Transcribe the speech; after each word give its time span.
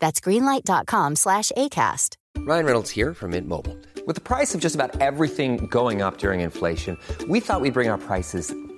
That's 0.00 0.20
greenlight.com 0.20 1.16
slash 1.16 1.52
ACAST. 1.56 2.16
Ryan 2.38 2.64
Reynolds 2.64 2.90
here 2.90 3.14
from 3.14 3.32
Mint 3.32 3.46
Mobile. 3.46 3.76
With 4.06 4.16
the 4.16 4.22
price 4.22 4.54
of 4.54 4.60
just 4.60 4.74
about 4.74 5.00
everything 5.00 5.66
going 5.66 6.02
up 6.02 6.18
during 6.18 6.40
inflation, 6.40 6.96
we 7.28 7.38
thought 7.38 7.60
we'd 7.60 7.74
bring 7.74 7.90
our 7.90 7.98
prices 7.98 8.54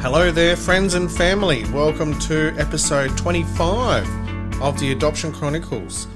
Hello 0.00 0.30
there, 0.30 0.56
friends 0.56 0.94
and 0.94 1.10
family. 1.10 1.64
Welcome 1.72 2.16
to 2.20 2.54
episode 2.58 3.16
25 3.18 4.62
of 4.62 4.78
the 4.78 4.92
Adoption 4.92 5.32
Chronicles. 5.32 6.06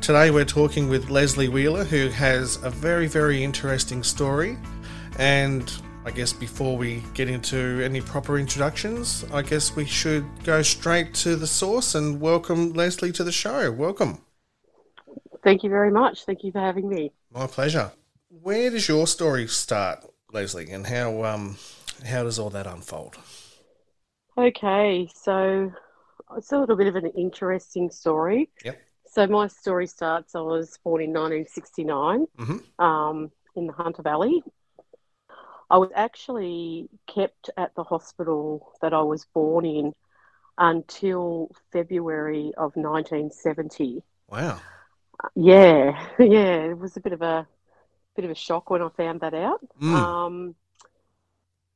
Today 0.00 0.30
we're 0.30 0.44
talking 0.44 0.88
with 0.88 1.10
Lesley 1.10 1.48
Wheeler, 1.48 1.84
who 1.84 2.08
has 2.08 2.56
a 2.64 2.70
very, 2.70 3.06
very 3.06 3.44
interesting 3.44 4.02
story. 4.02 4.56
And 5.18 5.70
I 6.04 6.10
guess 6.10 6.32
before 6.32 6.76
we 6.76 7.04
get 7.14 7.28
into 7.28 7.80
any 7.84 8.00
proper 8.00 8.38
introductions, 8.38 9.24
I 9.32 9.42
guess 9.42 9.76
we 9.76 9.84
should 9.84 10.24
go 10.42 10.62
straight 10.62 11.14
to 11.16 11.36
the 11.36 11.46
source 11.46 11.94
and 11.94 12.20
welcome 12.20 12.72
Lesley 12.72 13.12
to 13.12 13.22
the 13.22 13.32
show. 13.32 13.70
Welcome. 13.70 14.22
Thank 15.44 15.62
you 15.62 15.70
very 15.70 15.92
much. 15.92 16.24
Thank 16.24 16.42
you 16.42 16.50
for 16.50 16.60
having 16.60 16.88
me. 16.88 17.12
My 17.32 17.46
pleasure. 17.46 17.92
Where 18.42 18.70
does 18.70 18.88
your 18.88 19.06
story 19.06 19.46
start, 19.46 20.04
Lesley, 20.32 20.70
and 20.70 20.86
how 20.86 21.24
um 21.24 21.58
how 22.04 22.24
does 22.24 22.38
all 22.38 22.50
that 22.50 22.66
unfold? 22.66 23.16
Okay, 24.38 25.08
so 25.14 25.72
it's 26.36 26.52
a 26.52 26.58
little 26.58 26.76
bit 26.76 26.88
of 26.88 26.96
an 26.96 27.06
interesting 27.16 27.90
story. 27.90 28.50
Yep. 28.64 28.78
So 29.06 29.26
my 29.26 29.46
story 29.46 29.86
starts. 29.86 30.34
I 30.34 30.40
was 30.40 30.78
born 30.84 31.02
in 31.02 31.12
1969 31.12 32.26
Mhm. 32.36 32.62
um, 32.78 33.30
in 33.54 33.66
the 33.66 33.72
Hunter 33.72 34.02
Valley. 34.02 34.42
I 35.70 35.78
was 35.78 35.90
actually 35.94 36.88
kept 37.06 37.50
at 37.56 37.74
the 37.74 37.82
hospital 37.82 38.72
that 38.82 38.92
I 38.92 39.02
was 39.02 39.24
born 39.32 39.64
in 39.64 39.94
until 40.58 41.50
February 41.72 42.52
of 42.56 42.76
1970. 42.76 44.02
Wow. 44.28 44.60
Yeah, 45.34 45.98
yeah, 46.18 46.64
it 46.70 46.78
was 46.78 46.96
a 46.96 47.00
bit 47.00 47.12
of 47.14 47.22
a 47.22 47.46
bit 48.14 48.24
of 48.24 48.30
a 48.30 48.34
shock 48.34 48.70
when 48.70 48.82
I 48.82 48.88
found 48.90 49.20
that 49.20 49.34
out. 49.34 49.60
Mm. 49.80 49.92
Um, 49.94 50.54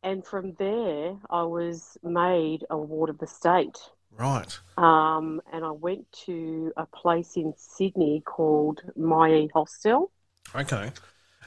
and 0.02 0.24
from 0.26 0.54
there, 0.58 1.16
I 1.28 1.42
was 1.42 1.98
made 2.02 2.64
a 2.70 2.76
ward 2.78 3.10
of 3.10 3.18
the 3.18 3.26
state. 3.26 3.78
Right. 4.16 4.58
Um, 4.76 5.40
and 5.52 5.64
I 5.64 5.70
went 5.72 6.10
to 6.26 6.72
a 6.76 6.86
place 6.86 7.36
in 7.36 7.52
Sydney 7.56 8.22
called 8.24 8.80
Myee 8.98 9.50
Hostel. 9.52 10.10
Okay. 10.54 10.90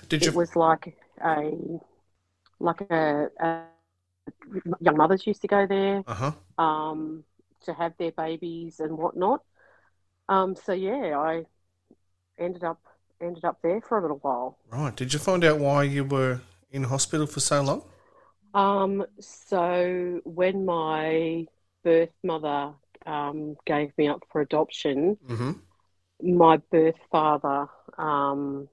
Did 0.10 0.24
It 0.24 0.34
was 0.36 0.56
like 0.56 0.96
a 1.24 1.52
like 2.60 2.82
a, 2.92 3.30
a 3.40 3.64
young 4.80 4.98
mothers 4.98 5.26
used 5.26 5.42
to 5.42 5.48
go 5.48 5.66
there 5.66 6.04
Uh 6.08 6.14
huh. 6.14 6.32
um, 6.58 7.24
to 7.66 7.74
have 7.74 7.94
their 7.98 8.12
babies 8.12 8.80
and 8.80 8.98
whatnot. 8.98 9.42
Um, 10.30 10.56
so 10.56 10.74
yeah, 10.74 11.18
I 11.18 11.46
ended 12.38 12.64
up 12.64 12.82
ended 13.22 13.46
up 13.46 13.60
there 13.64 13.82
for 13.82 13.98
a 13.98 14.02
little 14.02 14.18
while. 14.18 14.58
Right. 14.72 14.96
Did 14.96 15.14
you 15.14 15.20
find 15.20 15.44
out 15.44 15.60
why 15.60 15.84
you 15.84 16.04
were 16.04 16.42
in 16.72 16.84
hospital 16.84 17.28
for 17.28 17.40
so 17.40 17.62
long? 17.62 17.84
Um, 18.54 19.06
so 19.20 20.22
when 20.24 20.66
my 20.66 21.46
birth 21.84 22.14
mother 22.24 22.74
um, 23.06 23.56
gave 23.66 23.92
me 23.98 24.08
up 24.08 24.24
for 24.32 24.42
adoption, 24.42 25.18
Mm-hmm. 25.28 25.52
my 26.38 26.58
birth 26.72 27.00
father 27.12 27.68
um, 27.98 28.68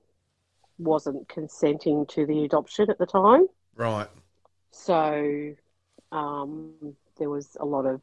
wasn't 0.79 1.29
consenting 1.29 2.07
to 2.07 2.27
the 2.27 2.45
adoption 2.45 2.91
at 2.91 2.99
the 2.99 3.07
time. 3.07 3.47
Right. 3.77 4.09
So 4.71 5.55
um, 6.13 6.75
there 7.19 7.31
was 7.31 7.57
a 7.61 7.65
lot 7.65 7.87
of 7.87 8.03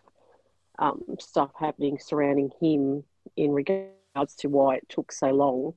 um, 0.79 1.03
stuff 1.19 1.51
happening 1.59 1.97
surrounding 1.99 2.51
him 2.59 3.03
in 3.35 3.51
regards 3.51 4.35
to 4.37 4.47
why 4.49 4.75
it 4.75 4.89
took 4.89 5.11
so 5.11 5.29
long 5.31 5.73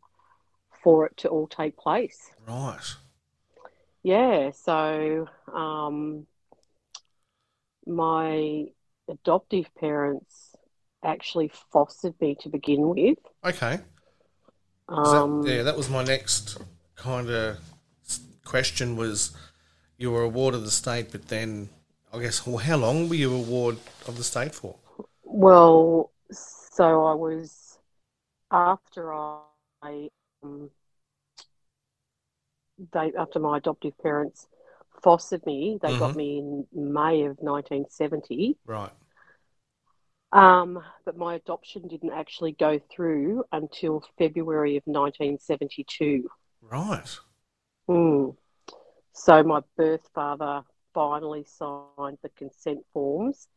for 0.83 1.07
it 1.07 1.17
to 1.19 1.29
all 1.29 1.47
take 1.47 1.77
place. 1.77 2.31
Right. 2.47 2.95
Yeah, 4.03 4.51
so 4.53 5.29
um, 5.53 6.27
my 7.87 8.67
adoptive 9.09 9.75
parents 9.75 10.57
actually 11.05 11.51
fostered 11.73 12.15
me 12.21 12.37
to 12.41 12.49
begin 12.49 12.89
with. 12.89 13.19
Okay. 13.45 13.75
Is 13.75 13.81
that- 14.89 15.23
Um, 15.23 15.43
yeah, 15.47 15.63
that 15.63 15.77
was 15.77 15.89
my 15.89 16.03
next 16.03 16.59
kind 16.97 17.31
of 17.31 17.59
question. 18.45 18.97
Was 18.97 19.37
you 19.97 20.11
were 20.11 20.23
a 20.23 20.29
ward 20.29 20.55
of 20.55 20.65
the 20.65 20.71
state, 20.71 21.13
but 21.13 21.29
then 21.29 21.69
I 22.13 22.19
guess 22.21 22.47
well, 22.47 22.59
how 22.59 22.77
long 22.77 23.09
were 23.09 23.15
you 23.15 23.35
a 23.35 23.39
ward 23.39 23.79
of 24.07 24.17
the 24.17 24.25
state 24.25 24.55
for? 24.55 24.77
Well, 25.23 26.11
so 26.33 27.05
I 27.07 27.15
was 27.15 27.79
after 28.51 29.13
I 29.15 30.11
um, 30.43 30.71
they 32.93 33.13
after 33.19 33.39
my 33.39 33.59
adoptive 33.59 33.97
parents 33.99 34.47
fostered 35.03 35.45
me. 35.47 35.79
They 35.81 35.99
got 35.99 36.13
Mhm. 36.13 36.17
me 36.17 36.39
in 36.39 36.69
May 36.73 37.23
of 37.25 37.41
1970. 37.41 38.59
Right. 38.67 38.93
Um, 40.33 40.83
but 41.05 41.17
my 41.17 41.35
adoption 41.35 41.89
didn't 41.89 42.13
actually 42.13 42.53
go 42.53 42.79
through 42.79 43.45
until 43.51 44.05
February 44.17 44.77
of 44.77 44.87
1972. 44.87 46.31
Right. 46.63 47.19
Hmm. 47.89 48.31
So 49.13 49.43
my 49.43 49.61
birth 49.77 50.09
father 50.15 50.65
finally 50.95 51.45
signed 51.45 52.19
the 52.23 52.29
consent 52.37 52.85
forms 52.93 53.49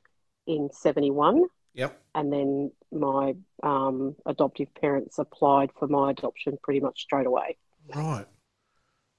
in 0.47 0.71
71, 0.71 1.45
Yep. 1.73 2.01
and 2.15 2.33
then 2.33 2.71
my 2.91 3.35
um, 3.61 4.15
adoptive 4.25 4.73
parents 4.73 5.19
applied 5.19 5.71
for 5.73 5.87
my 5.87 6.11
adoption 6.11 6.57
pretty 6.63 6.79
much 6.79 7.01
straight 7.01 7.27
away. 7.27 7.57
Right. 7.93 8.25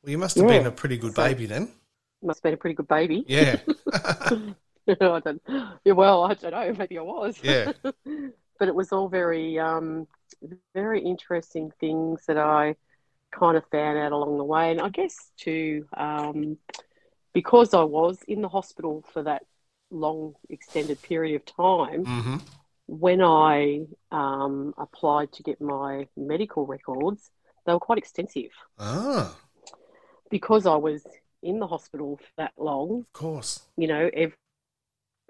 Well, 0.04 0.10
you 0.10 0.18
must 0.18 0.36
have 0.36 0.44
Yeah. 0.50 0.58
been 0.58 0.66
a 0.66 0.70
pretty 0.70 0.98
good 0.98 1.14
So- 1.14 1.24
baby 1.24 1.46
then. 1.46 1.72
Must 2.22 2.38
have 2.38 2.42
been 2.42 2.54
a 2.54 2.58
pretty 2.58 2.74
good 2.74 2.88
baby. 2.88 3.24
Yeah. 3.26 3.56
I 4.86 5.20
don't, 5.20 5.42
well, 5.86 6.24
I 6.24 6.34
don't 6.34 6.50
know. 6.52 6.74
Maybe 6.78 6.98
I 6.98 7.02
was. 7.02 7.38
Yeah. 7.42 7.72
but 7.82 8.68
it 8.68 8.74
was 8.74 8.92
all 8.92 9.08
very, 9.08 9.58
um, 9.58 10.06
very 10.74 11.00
interesting 11.00 11.72
things 11.80 12.26
that 12.26 12.36
I 12.36 12.76
kind 13.30 13.56
of 13.56 13.64
found 13.72 13.96
out 13.98 14.12
along 14.12 14.36
the 14.36 14.44
way. 14.44 14.70
And 14.72 14.80
I 14.82 14.90
guess 14.90 15.16
too, 15.38 15.86
um, 15.96 16.58
because 17.32 17.72
I 17.72 17.82
was 17.82 18.18
in 18.28 18.42
the 18.42 18.48
hospital 18.48 19.02
for 19.12 19.22
that 19.22 19.46
long 19.90 20.34
extended 20.50 21.00
period 21.00 21.36
of 21.36 21.46
time, 21.46 22.04
Mm-hmm. 22.04 22.36
when 22.86 23.22
I 23.22 23.86
um, 24.12 24.74
applied 24.76 25.32
to 25.32 25.42
get 25.42 25.62
my 25.62 26.08
medical 26.14 26.66
records, 26.66 27.30
they 27.64 27.72
were 27.72 27.80
quite 27.80 27.96
extensive. 27.98 28.50
Ah, 28.78 29.34
Because 30.34 30.66
I 30.66 30.74
was 30.74 31.06
in 31.44 31.60
the 31.60 31.66
hospital 31.68 32.16
for 32.16 32.32
that 32.38 32.54
long, 32.58 33.02
of 33.06 33.12
course. 33.12 33.60
you 33.76 33.86
know, 33.86 34.10
every 34.12 34.34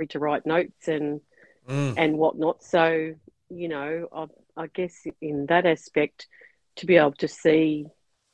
to 0.09 0.19
write 0.19 0.47
notes 0.47 0.89
and 0.89 1.21
Mm. 1.69 1.95
and 1.99 2.19
whatnot. 2.19 2.63
So, 2.63 3.15
you 3.51 3.69
know, 3.69 4.09
I, 4.13 4.27
I 4.57 4.67
guess 4.69 5.07
in 5.21 5.47
that 5.47 5.67
aspect, 5.67 6.27
to 6.77 6.87
be 6.87 6.97
able 6.97 7.13
to 7.25 7.29
see 7.29 7.87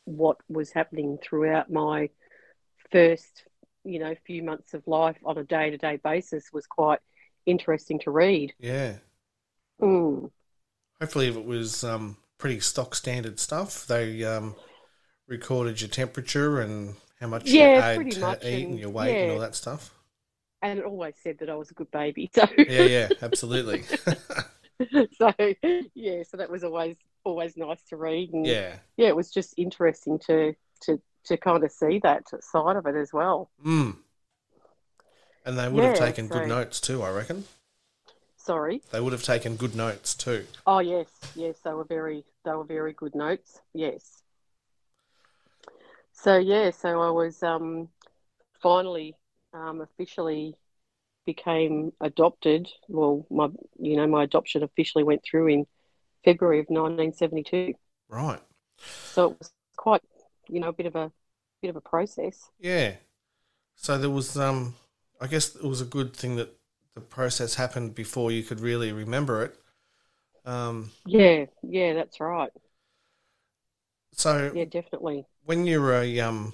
what 0.05 0.37
was 0.49 0.70
happening 0.72 1.19
throughout 1.22 1.70
my 1.70 2.11
first, 2.93 3.44
you 3.84 3.99
know, 3.99 4.14
few 4.26 4.43
months 4.43 4.75
of 4.75 4.87
life 4.87 5.17
on 5.25 5.38
a 5.38 5.44
day 5.44 5.70
to 5.70 5.76
day 5.76 5.96
basis 5.96 6.52
was 6.52 6.67
quite 6.67 7.00
interesting 7.46 7.99
to 8.00 8.11
read. 8.12 8.52
Yeah. 8.61 8.99
Mm. 9.81 10.31
Hopefully, 11.00 11.28
it 11.28 11.44
was 11.44 11.82
um, 11.84 12.17
pretty 12.38 12.61
stock 12.61 12.94
standard 12.94 13.40
stuff, 13.40 13.87
they 13.87 14.25
um, 14.25 14.55
recorded 15.31 15.81
your 15.81 15.88
temperature 15.88 16.61
and 16.61 16.97
how 17.21 17.29
much 17.29 17.47
you 17.49 17.62
ate 17.62 18.11
to 18.12 18.21
much, 18.21 18.44
eat 18.44 18.65
and 18.65 18.71
and- 18.73 18.79
your 18.79 18.91
weight 18.91 19.17
and 19.17 19.32
all 19.32 19.38
that 19.38 19.55
stuff. 19.55 19.94
And 20.62 20.79
it 20.79 20.85
always 20.85 21.15
said 21.23 21.38
that 21.38 21.49
I 21.49 21.55
was 21.55 21.71
a 21.71 21.75
good 21.75 21.91
baby. 21.91 22.29
So, 22.35 22.47
Yeah, 22.59 22.82
yeah, 22.82 23.09
absolutely. 23.23 23.82
so 25.17 25.32
yeah, 25.94 26.23
so 26.29 26.37
that 26.37 26.50
was 26.50 26.62
always 26.65 26.97
always 27.25 27.56
nice 27.56 27.82
to 27.85 27.97
read. 27.97 28.35
And 28.35 28.47
yeah. 28.47 28.77
yeah, 28.99 29.09
it 29.09 29.17
was 29.17 29.31
just 29.31 29.55
interesting 29.56 30.19
to 30.27 30.55
to 30.82 31.00
to 31.25 31.37
kind 31.38 31.65
of 31.65 31.73
see 31.73 31.99
that 32.00 32.25
side 32.43 32.77
of 32.77 32.85
it 32.87 32.94
as 32.94 33.11
well. 33.11 33.50
Mm. 33.65 33.97
And 35.47 35.59
they 35.59 35.67
would 35.69 35.82
have 35.82 35.94
Yeah, 35.97 36.06
taken 36.06 36.29
good 36.29 36.47
notes 36.47 36.79
too, 36.79 37.03
I 37.03 37.11
reckon. 37.11 37.44
Sorry. 38.37 38.82
They 38.91 39.00
would 39.00 39.12
have 39.12 39.23
taken 39.23 39.56
good 39.56 39.75
notes 39.75 40.15
too. 40.15 40.44
Oh 40.67 40.81
yes, 40.81 41.09
yes, 41.35 41.56
they 41.65 41.73
were 41.73 41.85
very 41.85 42.25
they 42.44 42.53
were 42.53 42.65
very 42.65 42.93
good 42.93 43.15
notes. 43.15 43.61
Yes. 43.73 44.19
So 46.22 46.37
yeah, 46.38 46.70
so 46.70 47.00
I 47.00 47.11
was 47.11 47.43
um, 47.43 47.88
finally 48.62 49.17
um, 49.55 49.81
officially 49.82 50.56
became 51.26 51.93
adopted. 52.00 52.69
Well, 52.88 53.26
my 53.31 53.49
you 53.78 53.96
know 53.96 54.06
my 54.06 54.25
adoption 54.25 54.62
officially 54.64 55.05
went 55.05 55.22
through 55.25 55.49
in 55.49 55.67
February 56.25 56.61
of 56.61 56.70
1972. 56.70 57.75
Right. 58.08 58.40
So 59.14 59.32
it 59.32 59.38
was 59.38 59.52
quite 59.76 60.02
you 60.49 60.61
know 60.61 60.69
a 60.69 60.72
bit 60.72 60.87
of 60.87 60.96
a 60.96 61.12
bit 61.62 61.69
of 61.70 61.76
a 61.76 61.81
process. 61.81 62.50
Yeah. 62.58 62.94
So 63.76 63.99
there 63.99 64.11
was, 64.11 64.37
um, 64.37 64.76
I 65.20 65.26
guess 65.26 65.56
it 65.56 65.64
was 65.64 65.81
a 65.81 65.87
good 65.87 66.14
thing 66.17 66.37
that 66.37 66.55
the 66.94 67.02
process 67.02 67.55
happened 67.56 67.94
before 67.94 68.32
you 68.32 68.43
could 68.43 68.61
really 68.61 68.93
remember 68.93 69.44
it. 69.44 69.56
Um, 70.44 70.93
Yeah, 71.05 71.46
yeah, 71.62 71.94
that's 71.94 72.20
right. 72.20 72.50
so 74.12 74.52
Yeah, 74.52 74.64
definitely. 74.64 75.26
When 75.50 75.67
you 75.67 75.81
were 75.81 76.00
a, 76.00 76.20
um, 76.20 76.52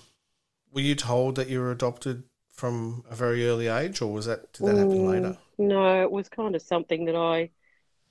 were 0.73 0.81
you 0.81 0.95
told 0.95 1.37
that 1.37 1.51
you 1.51 1.61
were 1.61 1.71
adopted 1.71 2.25
from 2.51 3.05
a 3.11 3.15
very 3.15 3.47
early 3.47 3.67
age, 3.67 4.01
or 4.01 4.11
was 4.11 4.25
that 4.25 4.55
did 4.55 4.65
that 4.65 4.77
happen 4.79 5.05
Mm, 5.05 5.07
later? 5.07 5.37
No, 5.59 6.03
it 6.03 6.11
was 6.11 6.31
kind 6.31 6.55
of 6.57 6.63
something 6.63 7.05
that 7.05 7.15
I 7.17 7.51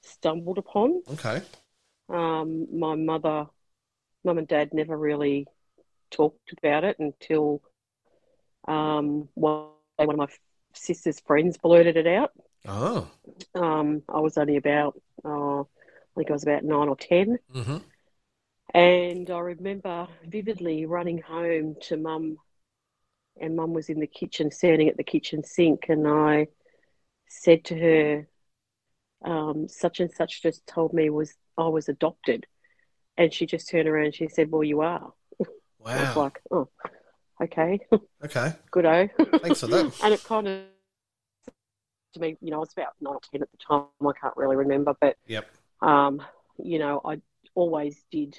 stumbled 0.01 0.59
upon. 0.59 1.01
Okay. 1.13 1.41
Um, 2.09 2.67
my 2.77 2.95
mother, 2.95 3.47
mum 4.23 4.37
and 4.39 4.47
dad 4.47 4.73
never 4.73 4.97
really 4.97 5.47
talked 6.11 6.53
about 6.57 6.83
it 6.85 6.99
until 6.99 7.61
um, 8.67 9.29
one 9.33 9.69
one 9.97 10.09
of 10.09 10.17
my 10.17 10.27
sister's 10.73 11.21
friends 11.21 11.57
blurted 11.57 11.95
it 11.95 12.07
out. 12.07 12.31
Oh. 12.67 13.09
Um, 13.53 14.03
I 14.09 14.19
was 14.19 14.37
only 14.37 14.57
about, 14.57 14.99
uh, 15.23 15.61
I 15.61 15.65
think 16.17 16.29
I 16.29 16.33
was 16.33 16.43
about 16.43 16.63
nine 16.63 16.89
or 16.89 16.97
ten, 16.97 17.39
Mm-hmm. 17.53 17.77
And 18.75 19.29
I 19.31 19.39
remember 19.39 20.07
vividly 20.27 20.85
running 20.85 21.21
home 21.21 21.75
to 21.83 21.97
mum, 21.97 22.37
and 23.39 23.55
mum 23.55 23.73
was 23.73 23.89
in 23.89 23.99
the 23.99 24.07
kitchen, 24.07 24.51
standing 24.51 24.89
at 24.89 24.97
the 24.97 25.03
kitchen 25.03 25.43
sink, 25.43 25.85
and 25.89 26.07
I 26.07 26.47
said 27.27 27.63
to 27.65 27.75
her, 27.79 28.27
um, 29.23 29.67
"Such 29.69 29.99
and 30.01 30.11
such 30.11 30.41
just 30.41 30.67
told 30.67 30.93
me 30.93 31.09
was 31.09 31.35
I 31.57 31.67
was 31.69 31.89
adopted," 31.89 32.45
and 33.17 33.33
she 33.33 33.45
just 33.45 33.69
turned 33.69 33.87
around 33.87 34.05
and 34.05 34.15
she 34.15 34.27
said, 34.27 34.51
"Well, 34.51 34.63
you 34.63 34.81
are." 34.81 35.13
I 35.41 35.99
was 35.99 36.15
Wow. 36.15 36.17
like, 36.17 36.41
"Oh, 36.51 36.69
okay, 37.41 37.79
Okay. 38.23 38.53
good 38.71 38.85
oh." 38.85 39.09
Thanks 39.41 39.61
for 39.61 39.67
that. 39.67 39.91
and 40.03 40.13
it 40.13 40.23
kind 40.23 40.47
of 40.47 40.63
to 42.13 42.19
me, 42.19 42.37
you 42.41 42.51
know, 42.51 42.57
I 42.57 42.59
was 42.59 42.73
about 42.73 42.93
nine 43.01 43.13
or 43.15 43.21
ten 43.31 43.41
at 43.41 43.51
the 43.51 43.57
time. 43.57 43.85
I 44.01 44.11
can't 44.19 44.35
really 44.37 44.55
remember, 44.55 44.95
but 44.99 45.17
Yep. 45.27 45.45
um, 45.81 46.21
you 46.57 46.79
know, 46.79 47.01
I 47.05 47.21
always 47.55 48.03
did 48.11 48.37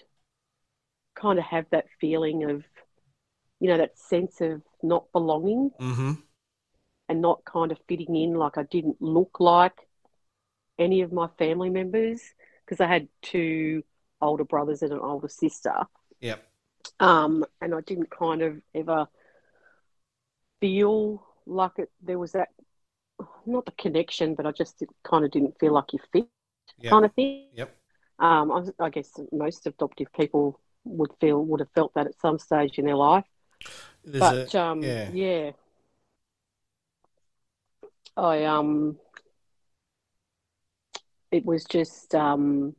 kind 1.21 1.39
of 1.39 1.45
have 1.47 1.67
that 1.71 1.87
feeling 2.01 2.45
of, 2.51 2.65
you 3.61 3.69
know, 3.69 3.79
that 3.79 3.99
sense 3.99 4.41
of 4.41 4.63
not 4.83 5.11
belonging 5.13 5.71
Mm-hmm. 5.81 6.13
and 7.09 7.21
not 7.21 7.45
kind 7.45 7.73
of 7.73 7.79
fitting 7.89 8.15
in. 8.17 8.35
Like 8.35 8.59
I 8.59 8.65
didn't 8.65 9.01
look 9.01 9.41
like 9.41 9.89
any 10.79 11.03
of 11.03 11.13
my 11.13 11.29
family 11.39 11.71
members 11.71 12.21
because 12.65 12.81
I 12.81 12.87
had 12.87 13.09
two 13.23 13.83
older 14.21 14.45
brothers 14.45 14.83
and 14.83 14.93
an 14.93 15.01
older 15.01 15.29
sister. 15.29 15.75
Yep. 16.21 16.43
Um, 17.01 17.45
and 17.61 17.75
I 17.75 17.81
didn't 17.81 18.11
kind 18.11 18.43
of 18.43 18.57
ever 18.75 19.09
feel 20.61 21.27
like 21.47 21.73
it, 21.79 21.91
there 22.03 22.19
was 22.19 22.33
that, 22.33 22.49
not 23.47 23.65
the 23.67 23.73
connection, 23.73 24.35
but 24.35 24.47
I 24.47 24.53
just 24.53 24.83
kind 25.05 25.25
of 25.25 25.31
didn't 25.31 25.59
feel 25.61 25.73
like 25.73 25.93
you 25.93 25.99
fit 26.13 26.27
Yep. 26.81 26.91
kind 26.91 27.05
of 27.05 27.15
thing. 27.15 27.49
Yep. 27.55 27.77
Um, 28.19 28.51
I, 28.81 28.85
I 28.87 28.91
guess 28.91 29.13
most 29.33 29.67
adoptive 29.67 30.09
people 30.15 30.61
would 30.87 31.11
feel 31.21 31.45
would 31.45 31.61
have 31.61 31.71
felt 31.75 31.95
that 31.95 32.07
at 32.07 32.21
some 32.21 32.39
stage 32.39 32.79
in 32.79 32.87
their 32.87 32.97
life. 32.97 33.25
There's 34.05 34.21
but 34.21 34.55
a, 34.55 34.63
um, 34.63 34.83
yeah. 34.83 35.11
yeah, 35.13 35.51
I 38.17 38.45
um, 38.45 38.99
it 41.31 41.45
was 41.45 41.65
just 41.65 42.15
um, 42.15 42.75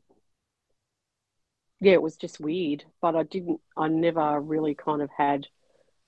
yeah, 1.79 1.93
it 1.93 2.01
was 2.01 2.17
just 2.17 2.39
weird. 2.39 2.85
But 3.01 3.15
I 3.15 3.23
didn't, 3.23 3.59
I 3.75 3.87
never 3.87 4.39
really 4.39 4.75
kind 4.75 5.01
of 5.01 5.09
had 5.15 5.47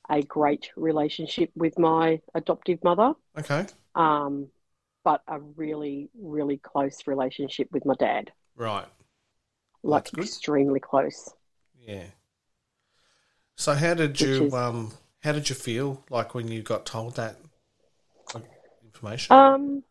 a 0.09 0.21
great 0.23 0.71
relationship 0.75 1.51
with 1.55 1.77
my 1.77 2.21
adoptive 2.33 2.83
mother. 2.83 3.13
Okay. 3.37 3.67
Um, 3.95 4.47
but 5.03 5.21
a 5.27 5.39
really, 5.39 6.09
really 6.19 6.57
close 6.57 7.07
relationship 7.07 7.69
with 7.71 7.85
my 7.85 7.93
dad, 7.97 8.31
Right. 8.55 8.85
like 9.83 10.13
extremely 10.17 10.79
close. 10.79 11.33
Yeah. 11.89 12.05
So 13.57 13.75
how 13.75 13.93
did 13.93 14.21
you 14.23 14.49
is- 14.49 14.55
um 14.55 14.93
how 15.21 15.33
did 15.33 15.49
you 15.49 15.55
feel 15.55 16.03
like 16.09 16.33
when 16.33 16.47
you 16.47 16.63
got 16.63 16.87
told 16.87 17.15
that 17.17 17.37
information? 18.83 19.41
Um, 19.41 19.83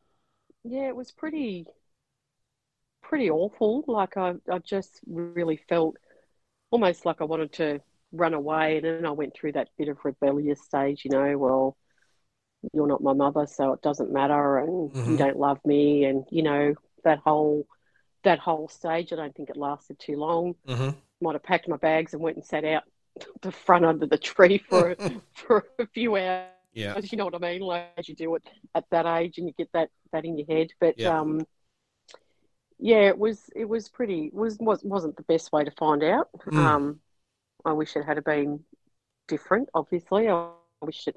yeah, 0.65 0.89
it 0.89 0.97
was 0.97 1.13
pretty, 1.13 1.67
pretty 3.03 3.31
awful. 3.31 3.85
Like 3.87 4.17
I, 4.17 4.35
I 4.51 4.59
just 4.59 5.01
really 5.07 5.57
felt 5.69 5.97
almost 6.71 7.07
like 7.07 7.21
I 7.21 7.25
wanted 7.25 7.53
to 7.55 7.81
run 8.13 8.35
away, 8.35 8.77
and 8.79 8.87
then 8.87 9.07
I 9.07 9.13
went 9.13 9.35
through 9.35 9.53
that 9.53 9.71
bit 9.79 9.89
of 9.89 9.99
rebellious 10.05 10.63
stage. 10.65 11.05
You 11.05 11.13
know, 11.13 11.39
well, 11.39 11.77
you're 12.75 12.89
not 12.89 13.03
my 13.03 13.13
mother, 13.15 13.47
so 13.47 13.73
it 13.73 13.83
doesn't 13.83 14.13
matter, 14.13 14.59
and 14.59 14.93
you 15.05 15.17
Mhm. 15.17 15.19
don't 15.19 15.39
love 15.39 15.61
me, 15.65 16.05
and 16.05 16.25
you 16.31 16.43
know 16.43 16.75
that 17.05 17.21
whole, 17.21 17.67
that 18.25 18.41
whole 18.41 18.69
stage. 18.69 19.13
I 19.13 19.17
don't 19.17 19.35
think 19.37 19.51
it 19.51 19.59
lasted 19.59 19.99
too 20.01 20.17
long. 20.17 20.57
mm-hmm. 20.67 20.91
Might 21.21 21.35
have 21.35 21.43
packed 21.43 21.69
my 21.69 21.77
bags 21.77 22.13
and 22.15 22.23
went 22.23 22.37
and 22.37 22.45
sat 22.45 22.65
out 22.65 22.85
the 23.43 23.53
front 23.53 23.85
under 23.85 24.07
the 24.07 24.19
tree 24.19 24.59
for 24.59 24.97
for 25.35 25.65
a 25.79 25.87
few 25.87 26.17
hours. 26.17 26.49
Yeah. 26.73 26.99
You 27.03 27.19
know 27.19 27.25
what 27.25 27.35
I 27.35 27.39
mean? 27.39 27.61
Like 27.63 27.89
as 27.97 28.09
you 28.09 28.15
do 28.15 28.35
it 28.37 28.43
at 28.75 28.85
that 28.91 29.07
age, 29.07 29.39
and 29.39 29.47
you 29.49 29.55
get 29.57 29.71
that 29.73 29.91
that 30.13 30.25
in 30.25 30.39
your 30.39 30.47
head. 30.47 30.69
But 30.81 30.99
Yeah. 30.99 31.19
um, 31.19 31.45
yeah, 32.79 33.09
it 33.09 33.19
was 33.19 33.51
it 33.57 33.65
was 33.65 33.89
pretty 33.89 34.31
was 34.33 34.59
was 34.61 34.85
wasn't 34.85 35.17
the 35.17 35.25
best 35.25 35.51
way 35.51 35.65
to 35.65 35.71
find 35.73 36.05
out. 36.05 36.29
Mm. 36.47 36.57
Um, 36.57 37.01
I 37.65 37.73
wish 37.73 37.97
it 37.97 38.05
had 38.05 38.23
been 38.23 38.61
different. 39.27 39.69
Obviously, 39.75 40.29
I 40.29 40.51
wish 40.81 41.09
it. 41.09 41.17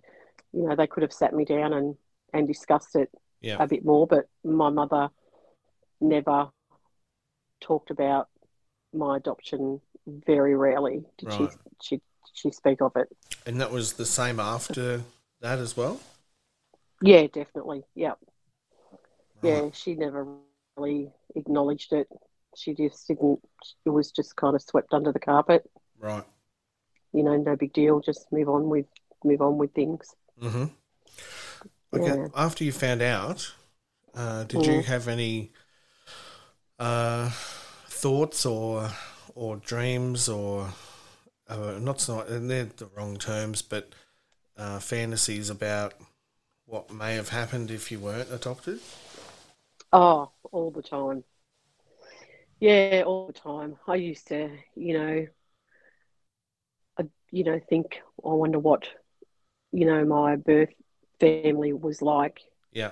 You 0.54 0.68
know, 0.68 0.76
they 0.76 0.88
could 0.88 1.04
have 1.04 1.14
sat 1.14 1.34
me 1.34 1.46
down 1.46 1.74
and 1.74 1.96
and 2.34 2.48
discussed 2.48 2.96
it 2.96 3.10
Yeah. 3.42 3.58
a 3.62 3.68
bit 3.68 3.86
more. 3.86 4.08
But 4.08 4.28
my 4.44 4.70
mother 4.70 5.10
never 6.00 6.50
talked 7.60 7.92
about 7.92 8.30
my 8.94 9.18
adoption. 9.18 9.82
Very 10.26 10.56
rarely 10.56 11.06
did 11.18 11.30
Right. 11.30 11.52
she 11.82 11.96
she 11.98 12.02
she 12.34 12.52
speak 12.52 12.82
of 12.82 12.96
it. 12.96 13.08
And 13.46 13.60
that 13.62 13.72
was 13.72 13.94
the 13.94 14.06
same 14.06 14.40
after 14.40 15.02
that 15.42 15.60
as 15.60 15.76
well? 15.76 16.00
Yeah, 17.02 17.28
definitely. 17.28 17.84
Yeah. 17.96 18.14
Right. 19.42 19.50
Yeah, 19.66 19.70
she 19.74 19.96
never 19.96 20.28
really 20.78 21.12
acknowledged 21.36 21.94
it. 21.94 22.08
She 22.56 22.74
just 22.74 23.08
didn't, 23.08 23.40
it 23.86 23.90
was 23.90 24.12
just 24.12 24.36
kind 24.36 24.56
of 24.56 24.62
swept 24.62 24.94
under 24.94 25.12
the 25.12 25.20
carpet. 25.20 25.70
Right. 26.00 26.24
you 27.14 27.24
know, 27.24 27.36
no 27.38 27.56
big 27.56 27.74
deal. 27.74 28.00
Just 28.00 28.32
move 28.32 28.50
on 28.50 28.70
with 28.70 28.86
move 29.24 29.42
on 29.42 29.58
with 29.58 29.74
things. 29.74 30.16
Mm-hmm. 30.42 30.66
Okay. 31.94 32.06
Yeah. 32.22 32.28
After 32.36 32.64
you 32.64 32.72
found 32.72 33.02
out, 33.02 33.54
uh, 34.16 34.44
did 34.46 34.66
you 34.66 34.82
Mm. 34.82 34.86
have 34.86 35.08
any 35.08 35.52
uh, 36.80 37.30
thoughts 37.88 38.46
or 38.46 38.90
or 39.36 39.58
dreams 39.58 40.28
or 40.30 40.70
uh, 41.48 41.78
not 41.80 42.02
so 42.02 42.22
and 42.22 42.50
they're 42.50 42.66
the 42.66 42.88
wrong 42.96 43.18
terms, 43.18 43.62
but 43.62 43.94
uh, 44.58 44.80
fantasies 44.80 45.50
about 45.50 45.94
what 46.66 46.94
may 46.94 47.16
have 47.16 47.30
happened 47.30 47.72
if 47.72 47.92
you 47.92 48.00
weren't 48.00 48.32
adopted? 48.32 48.80
Oh, 49.92 50.32
all 50.52 50.72
the 50.72 50.82
time. 50.82 51.24
Yeah, 52.60 53.04
all 53.06 53.28
the 53.28 53.34
time. 53.34 53.76
I 53.88 53.96
used 53.96 54.28
to, 54.28 54.50
you 54.76 54.98
know, 54.98 55.28
I, 57.00 57.04
you 57.32 57.44
know, 57.44 57.60
think, 57.70 58.02
I 58.24 58.30
wonder 58.30 58.60
what, 58.60 58.88
you 59.72 59.86
know, 59.86 60.06
my 60.06 60.36
birth 60.36 60.70
family 61.20 61.74
was 61.74 62.02
like. 62.02 62.40
Yeah. 62.72 62.92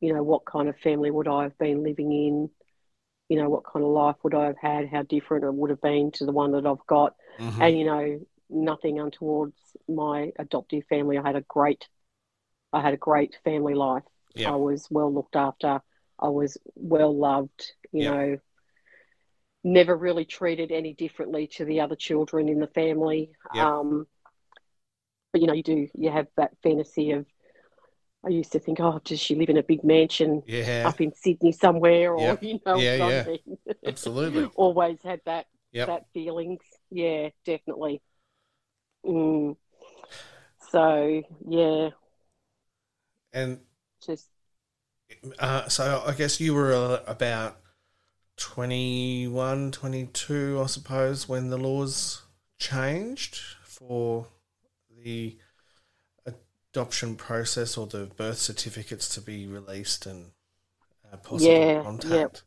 You 0.00 0.14
know, 0.14 0.22
what 0.22 0.44
kind 0.46 0.68
of 0.68 0.76
family 0.78 1.10
would 1.10 1.28
I 1.28 1.44
have 1.44 1.56
been 1.58 1.84
living 1.84 2.10
in? 2.12 2.50
You 3.32 3.38
know, 3.40 3.48
what 3.48 3.64
kind 3.64 3.82
of 3.82 3.90
life 3.90 4.16
would 4.22 4.34
I 4.34 4.44
have 4.44 4.58
had? 4.60 4.90
How 4.90 5.04
different 5.04 5.44
it 5.44 5.54
would 5.54 5.70
have 5.70 5.80
been 5.80 6.10
to 6.16 6.26
the 6.26 6.32
one 6.32 6.52
that 6.52 6.66
I've 6.66 6.86
got. 6.86 7.16
Mhm. 7.38 7.62
And, 7.62 7.78
you 7.78 7.86
know, 7.86 8.20
nothing 8.50 9.00
untowards 9.00 9.56
my 9.88 10.32
adoptive 10.38 10.84
family. 10.84 11.16
I 11.16 11.22
had 11.22 11.36
a 11.36 11.40
great, 11.40 11.88
I 12.74 12.82
had 12.82 12.92
a 12.92 12.98
great 12.98 13.38
family 13.42 13.72
life. 13.72 14.02
Yeah. 14.34 14.52
I 14.52 14.56
was 14.56 14.86
well 14.90 15.10
looked 15.10 15.34
after. 15.34 15.80
I 16.18 16.28
was 16.28 16.58
well 16.74 17.16
loved, 17.16 17.72
you 17.90 18.02
Yeah. 18.02 18.10
know, 18.10 18.38
never 19.64 19.96
really 19.96 20.26
treated 20.26 20.70
any 20.70 20.92
differently 20.92 21.46
to 21.56 21.64
the 21.64 21.80
other 21.80 21.96
children 21.96 22.50
in 22.50 22.60
the 22.60 22.66
family. 22.66 23.30
Yeah. 23.54 23.78
Um, 23.78 24.06
but, 25.32 25.40
you 25.40 25.46
know, 25.46 25.54
you 25.54 25.62
do, 25.62 25.88
you 25.94 26.10
have 26.10 26.26
that 26.36 26.52
fantasy 26.62 27.12
of, 27.12 27.24
I 28.24 28.28
used 28.30 28.52
to 28.52 28.60
think, 28.60 28.80
oh, 28.80 29.00
does 29.04 29.20
she 29.20 29.34
live 29.34 29.48
in 29.50 29.56
a 29.56 29.62
big 29.62 29.84
mansion 29.84 30.42
Yeah. 30.46 30.64
up 30.84 31.00
in 31.00 31.12
Sydney 31.14 31.52
somewhere? 31.52 32.14
Or, 32.14 32.38
Yep. 32.38 32.40
you 32.42 32.60
know, 32.66 32.84
Yeah, 32.84 32.94
yeah. 32.96 33.26
something. 33.26 33.38
Absolutely. 33.84 34.50
Always 34.54 34.98
had 35.02 35.20
that, 35.26 35.46
Yep. 35.72 35.88
that 35.88 36.06
feelings. 36.14 36.60
Yeah, 36.90 37.30
definitely. 37.44 38.02
Mm. 39.04 39.56
So, 40.70 41.22
yeah, 41.46 41.90
And 43.32 43.60
just 44.00 44.28
uh, 45.38 45.68
so 45.68 46.02
I 46.06 46.12
guess 46.14 46.40
you 46.40 46.54
were 46.54 46.72
uh, 46.72 47.00
about 47.06 47.58
21, 48.36 49.70
22, 49.72 50.60
I 50.62 50.66
suppose, 50.66 51.28
when 51.28 51.50
the 51.50 51.58
laws 51.58 52.22
changed 52.58 53.40
for 53.64 54.26
the 54.90 55.36
adoption 56.72 57.16
process 57.16 57.76
or 57.76 57.86
the 57.86 58.06
birth 58.16 58.38
certificates 58.38 59.08
to 59.14 59.20
be 59.20 59.46
released 59.46 60.06
and 60.06 60.26
uh, 61.12 61.16
possible 61.18 61.42
Yeah, 61.42 61.82
contact. 61.82 62.42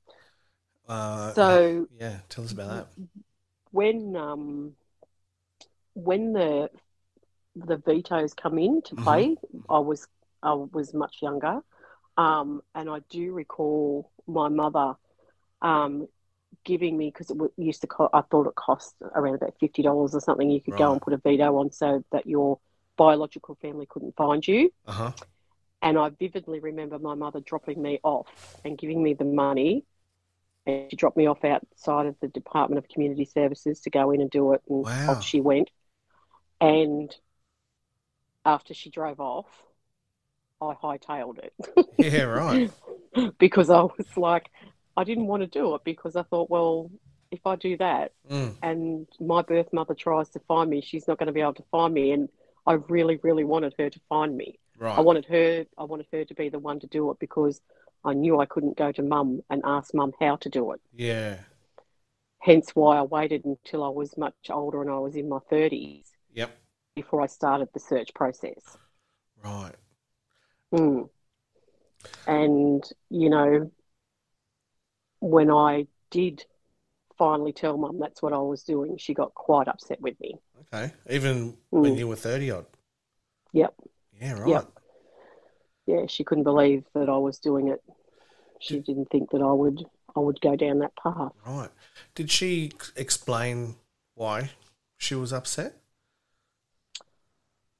Uh, 0.88 1.34
So- 1.36 1.88
yeah, 2.00 2.18
tell 2.30 2.44
us 2.44 2.52
about 2.52 2.70
that. 2.70 2.88
when 3.72 4.16
um 4.16 4.76
when 5.94 6.34
the 6.34 6.70
the 7.56 7.78
vetoes 7.78 8.34
come 8.34 8.58
in 8.60 8.82
to 8.84 8.96
Mhm. 8.96 9.04
play, 9.04 9.38
I 9.70 9.80
was 9.80 10.08
I 10.44 10.54
was 10.54 10.94
much 10.94 11.18
younger, 11.22 11.62
um, 12.18 12.62
and 12.76 12.90
I 12.90 13.00
do 13.10 13.34
recall 13.34 14.12
my 14.28 14.50
mother 14.50 14.96
um, 15.62 16.08
giving 16.66 16.98
me 16.98 17.10
because 17.10 17.32
it 17.32 17.38
used 17.58 17.82
to 17.82 17.88
co- 17.88 18.10
I 18.14 18.22
thought 18.22 18.48
it 18.48 18.56
cost 18.56 18.96
around 19.16 19.36
about 19.36 19.56
fifty 19.60 19.84
dollars 19.84 20.16
or 20.16 20.22
something. 20.22 20.50
You 20.50 20.62
could 20.62 20.76
go 20.76 20.92
and 20.92 21.02
put 21.02 21.14
a 21.14 21.18
veto 21.18 21.58
on 21.58 21.72
so 21.72 22.04
that 22.12 22.28
your 22.28 22.60
biological 22.98 23.56
family 23.62 23.86
couldn't 23.88 24.16
find 24.16 24.48
you. 24.48 24.72
Uh 24.88 24.92
huh. 24.94 25.12
And 25.82 25.98
I 25.98 26.10
vividly 26.10 26.60
remember 26.60 27.00
my 27.00 27.16
mother 27.16 27.40
dropping 27.40 27.82
me 27.82 28.00
off 28.04 28.28
and 28.64 28.78
giving 28.78 29.02
me 29.04 29.14
the 29.14 29.26
money. 29.26 29.86
And 30.66 30.90
she 30.92 30.98
dropped 30.98 31.18
me 31.18 31.28
off 31.28 31.44
outside 31.46 32.08
of 32.08 32.16
the 32.22 32.28
Department 32.30 32.80
of 32.80 32.90
Community 32.90 33.26
Services 33.26 33.82
to 33.82 33.90
go 33.92 34.12
in 34.12 34.22
and 34.22 34.30
do 34.32 34.54
it. 34.54 34.64
And 34.70 34.86
Wow. 34.86 35.08
off 35.08 35.24
she 35.24 35.42
went. 35.42 35.72
And 36.62 37.16
after 38.46 38.74
she 38.74 38.90
drove 38.90 39.20
off, 39.20 39.48
I 40.62 40.74
hightailed 40.74 41.40
it 41.40 41.54
Yeah, 41.98 42.24
right. 42.24 42.72
because 43.40 43.70
I 43.70 43.82
was 43.82 44.08
like, 44.16 44.50
I 44.98 45.04
didn't 45.04 45.28
want 45.28 45.42
to 45.42 45.48
do 45.48 45.76
it 45.76 45.82
because 45.84 46.16
I 46.16 46.24
thought, 46.24 46.50
well, 46.50 46.92
if 47.32 47.46
I 47.46 47.56
do 47.56 47.78
that 47.78 48.14
Mm, 48.30 48.56
and 48.62 49.08
my 49.20 49.42
birth 49.42 49.72
mother 49.74 49.94
tries 49.94 50.30
to 50.32 50.40
find 50.48 50.70
me, 50.70 50.82
she's 50.82 51.08
not 51.08 51.20
going 51.20 51.28
to 51.28 51.34
be 51.34 51.42
able 51.42 51.54
to 51.56 51.64
find 51.72 51.94
me. 51.94 52.12
And 52.12 52.30
I 52.66 52.74
really, 52.74 53.20
really 53.24 53.44
wanted 53.44 53.76
her 53.78 53.90
to 53.90 54.00
find 54.10 54.36
me. 54.36 54.60
right. 54.78 54.98
I 54.98 55.02
wanted 55.02 55.26
her. 55.26 55.66
I 55.78 55.84
wanted 55.84 56.08
her 56.12 56.26
to 56.26 56.34
be 56.34 56.50
the 56.50 56.60
one 56.60 56.80
to 56.80 56.88
do 56.88 57.12
it 57.12 57.20
because 57.20 57.62
I 58.04 58.14
knew 58.14 58.40
I 58.40 58.46
couldn't 58.46 58.78
go 58.78 58.92
to 58.92 59.02
mum 59.04 59.42
and 59.50 59.62
ask 59.66 59.94
mum 59.94 60.14
how 60.20 60.36
to 60.38 60.50
do 60.50 60.72
it. 60.74 60.82
yeah. 60.94 61.38
Hence 62.40 62.72
why 62.76 62.98
I 62.98 63.02
waited 63.02 63.44
until 63.46 63.84
I 63.84 63.90
was 63.90 64.18
much 64.18 64.36
older 64.52 64.82
and 64.82 64.90
I 64.92 65.00
was 65.00 65.16
in 65.16 65.28
my 65.30 65.40
thirties 65.50 66.12
Yep. 66.34 66.56
before 66.96 67.22
I 67.22 67.26
started 67.28 67.70
the 67.74 67.80
search 67.80 68.14
process. 68.14 68.78
Right. 69.44 69.74
Mm. 70.74 71.10
And 72.28 72.84
you 73.10 73.30
know, 73.30 73.72
when 75.20 75.50
I 75.50 75.88
did 76.12 76.46
finally 77.18 77.54
tell 77.54 77.78
mum 77.78 78.00
that's 78.00 78.22
what 78.22 78.34
I 78.34 78.38
was 78.40 78.64
doing, 78.64 78.98
she 78.98 79.14
got 79.14 79.34
quite 79.34 79.68
upset 79.68 80.02
with 80.02 80.20
me. 80.20 80.36
Okay. 80.74 80.94
Even 81.10 81.58
when 81.70 81.96
Mm. 81.96 82.00
you 82.00 82.08
were 82.08 82.16
30 82.16 82.52
odd. 82.52 82.66
Yep. 83.54 83.74
Yeah, 84.22 84.34
right. 84.34 84.50
Yep. 84.50 84.72
Yeah, 85.86 86.06
she 86.08 86.24
couldn't 86.24 86.44
believe 86.44 86.84
that 86.94 87.10
I 87.10 87.18
was 87.18 87.40
doing 87.40 87.68
it. 87.68 87.84
She 88.60 88.80
didn't 88.80 89.10
think 89.12 89.32
that 89.32 89.42
I 89.42 89.52
would 89.52 89.86
I 90.16 90.20
would 90.22 90.40
go 90.40 90.56
down 90.56 90.80
that 90.80 90.96
path. 90.96 91.34
Right. 91.46 91.70
Did 92.16 92.32
she 92.32 92.72
explain 92.96 93.76
why 94.14 94.52
she 94.98 95.14
was 95.14 95.34
upset? 95.34 95.76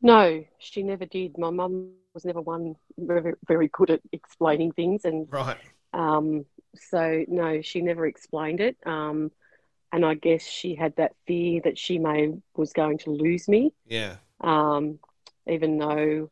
No, 0.02 0.44
she 0.60 0.84
never 0.84 1.06
did. 1.06 1.38
My 1.38 1.50
mum 1.50 1.94
was 2.14 2.26
never 2.26 2.42
one 2.42 2.76
very, 2.98 3.34
very 3.48 3.70
good 3.70 3.90
at 3.90 4.02
explaining 4.12 4.74
things, 4.74 5.06
and 5.06 5.32
Right. 5.32 5.58
um, 5.94 6.46
so 6.80 7.24
no, 7.28 7.62
she 7.62 7.82
never 7.82 8.06
explained 8.06 8.60
it. 8.62 8.78
Um, 8.86 9.32
and 9.92 10.06
I 10.06 10.16
guess 10.16 10.44
she 10.44 10.76
had 10.76 10.96
that 10.98 11.14
fear 11.28 11.62
that 11.64 11.78
she 11.78 12.00
may 12.00 12.34
was 12.56 12.74
going 12.74 12.98
to 13.00 13.12
lose 13.12 13.48
me, 13.48 13.74
Yeah. 13.88 14.18
um, 14.42 15.00
even 15.48 15.78
though 15.78 16.32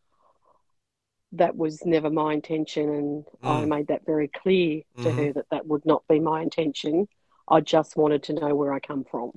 that 1.34 1.56
was 1.56 1.86
never 1.86 2.10
my 2.10 2.34
intention, 2.34 2.90
and 2.90 3.26
I 3.44 3.66
Mm. 3.66 3.70
made 3.70 3.88
that 3.88 4.06
very 4.06 4.28
clear 4.28 4.82
to 5.02 5.12
Mhm. 5.12 5.18
her 5.18 5.34
that 5.34 5.50
that 5.50 5.66
would 5.68 5.86
not 5.86 6.08
be 6.08 6.20
my 6.20 6.42
intention. 6.42 7.08
I 7.48 7.62
just 7.62 7.98
wanted 7.98 8.24
to 8.24 8.34
know 8.34 8.56
where 8.56 8.74
I 8.74 8.80
come 8.80 9.04
from. 9.04 9.32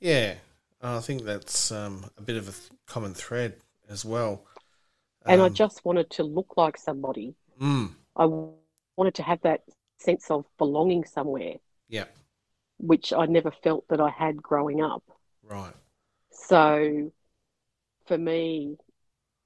Yeah. 0.00 0.36
I 0.82 1.00
think 1.00 1.24
that's 1.24 1.72
um, 1.72 2.10
a 2.16 2.22
bit 2.22 2.36
of 2.36 2.48
a 2.48 2.52
th- 2.52 2.70
common 2.86 3.14
thread 3.14 3.56
as 3.88 4.04
well. 4.04 4.46
And 5.26 5.40
I 5.42 5.46
Um, 5.46 5.54
just 5.54 5.84
wanted 5.84 6.10
to 6.10 6.22
look 6.22 6.56
like 6.56 6.76
somebody. 6.76 7.34
Mm, 7.60 7.94
I 8.16 8.26
wanted 8.96 9.14
to 9.16 9.22
have 9.22 9.40
that 9.42 9.62
sense 9.98 10.30
of 10.30 10.44
belonging 10.58 11.04
somewhere, 11.04 11.54
yeah. 11.88 12.04
which 12.78 13.12
I 13.12 13.26
never 13.26 13.50
felt 13.50 13.88
that 13.88 14.00
I 14.00 14.10
had 14.10 14.42
growing 14.42 14.82
up. 14.82 15.02
Right. 15.42 15.74
So 16.30 17.12
for 18.06 18.18
me, 18.18 18.76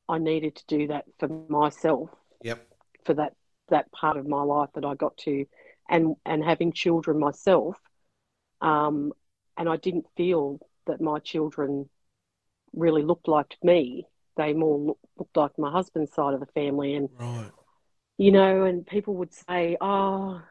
I 0.08 0.18
needed 0.18 0.56
to 0.56 0.66
do 0.66 0.86
that 0.88 1.04
for 1.18 1.28
myself, 1.48 2.10
Yep. 2.42 2.66
for 3.04 3.14
that, 3.14 3.34
that 3.68 3.90
part 3.92 4.16
of 4.16 4.26
my 4.26 4.42
life 4.42 4.70
that 4.74 4.84
I 4.84 4.94
got 4.94 5.16
to, 5.18 5.46
and, 5.88 6.16
and 6.26 6.44
having 6.44 6.72
children 6.72 7.18
myself. 7.18 7.76
Um, 8.60 9.12
and 9.56 9.68
I 9.68 9.76
didn't 9.76 10.06
feel 10.16 10.60
that 10.86 11.00
my 11.00 11.18
children 11.20 11.88
really 12.72 13.02
looked 13.02 13.28
like 13.28 13.56
me. 13.62 14.06
They 14.36 14.52
more 14.52 14.78
look, 14.78 14.98
looked 15.18 15.36
like 15.36 15.58
my 15.58 15.70
husband's 15.70 16.12
side 16.12 16.34
of 16.34 16.40
the 16.40 16.46
family. 16.46 16.94
And 16.94 17.08
Right. 17.18 17.50
You 18.20 18.32
know, 18.32 18.64
and 18.64 18.86
people 18.86 19.14
would 19.14 19.32
say, 19.32 19.78
"Oh, 19.80 20.42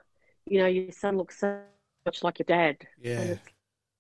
you 0.48 0.60
know, 0.60 0.66
your 0.66 0.92
son 0.92 1.18
looks 1.18 1.40
so 1.40 1.60
much 2.04 2.24
like 2.24 2.40
your 2.40 2.46
dad." 2.48 2.78
Yeah. 3.00 3.36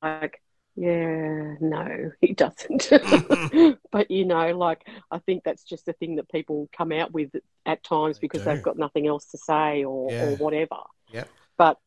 like, 0.01 0.41
yeah, 0.75 1.53
no, 1.61 2.11
he 2.21 2.33
doesn't. 2.33 2.89
but 3.91 4.09
you 4.09 4.25
know, 4.25 4.57
like 4.57 4.87
I 5.11 5.19
think 5.19 5.43
that's 5.43 5.63
just 5.63 5.87
a 5.87 5.93
thing 5.93 6.15
that 6.15 6.31
people 6.31 6.67
come 6.75 6.91
out 6.91 7.11
with 7.11 7.29
at 7.67 7.83
times 7.83 8.17
They 8.17 8.21
because 8.21 8.41
do. 8.41 8.45
they've 8.45 8.63
got 8.63 8.77
nothing 8.79 9.05
else 9.05 9.25
to 9.27 9.37
say 9.37 9.83
or, 9.83 10.11
Yeah. 10.11 10.29
or 10.29 10.35
whatever. 10.37 10.77
Yep. 11.11 11.29
But 11.55 11.77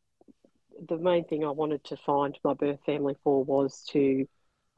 the 0.89 0.99
main 0.99 1.25
thing 1.25 1.45
I 1.45 1.51
wanted 1.51 1.83
to 1.85 1.97
find 1.97 2.39
my 2.45 2.55
birth 2.55 2.79
family 2.87 3.17
for 3.25 3.43
was 3.43 3.83
to 3.91 4.29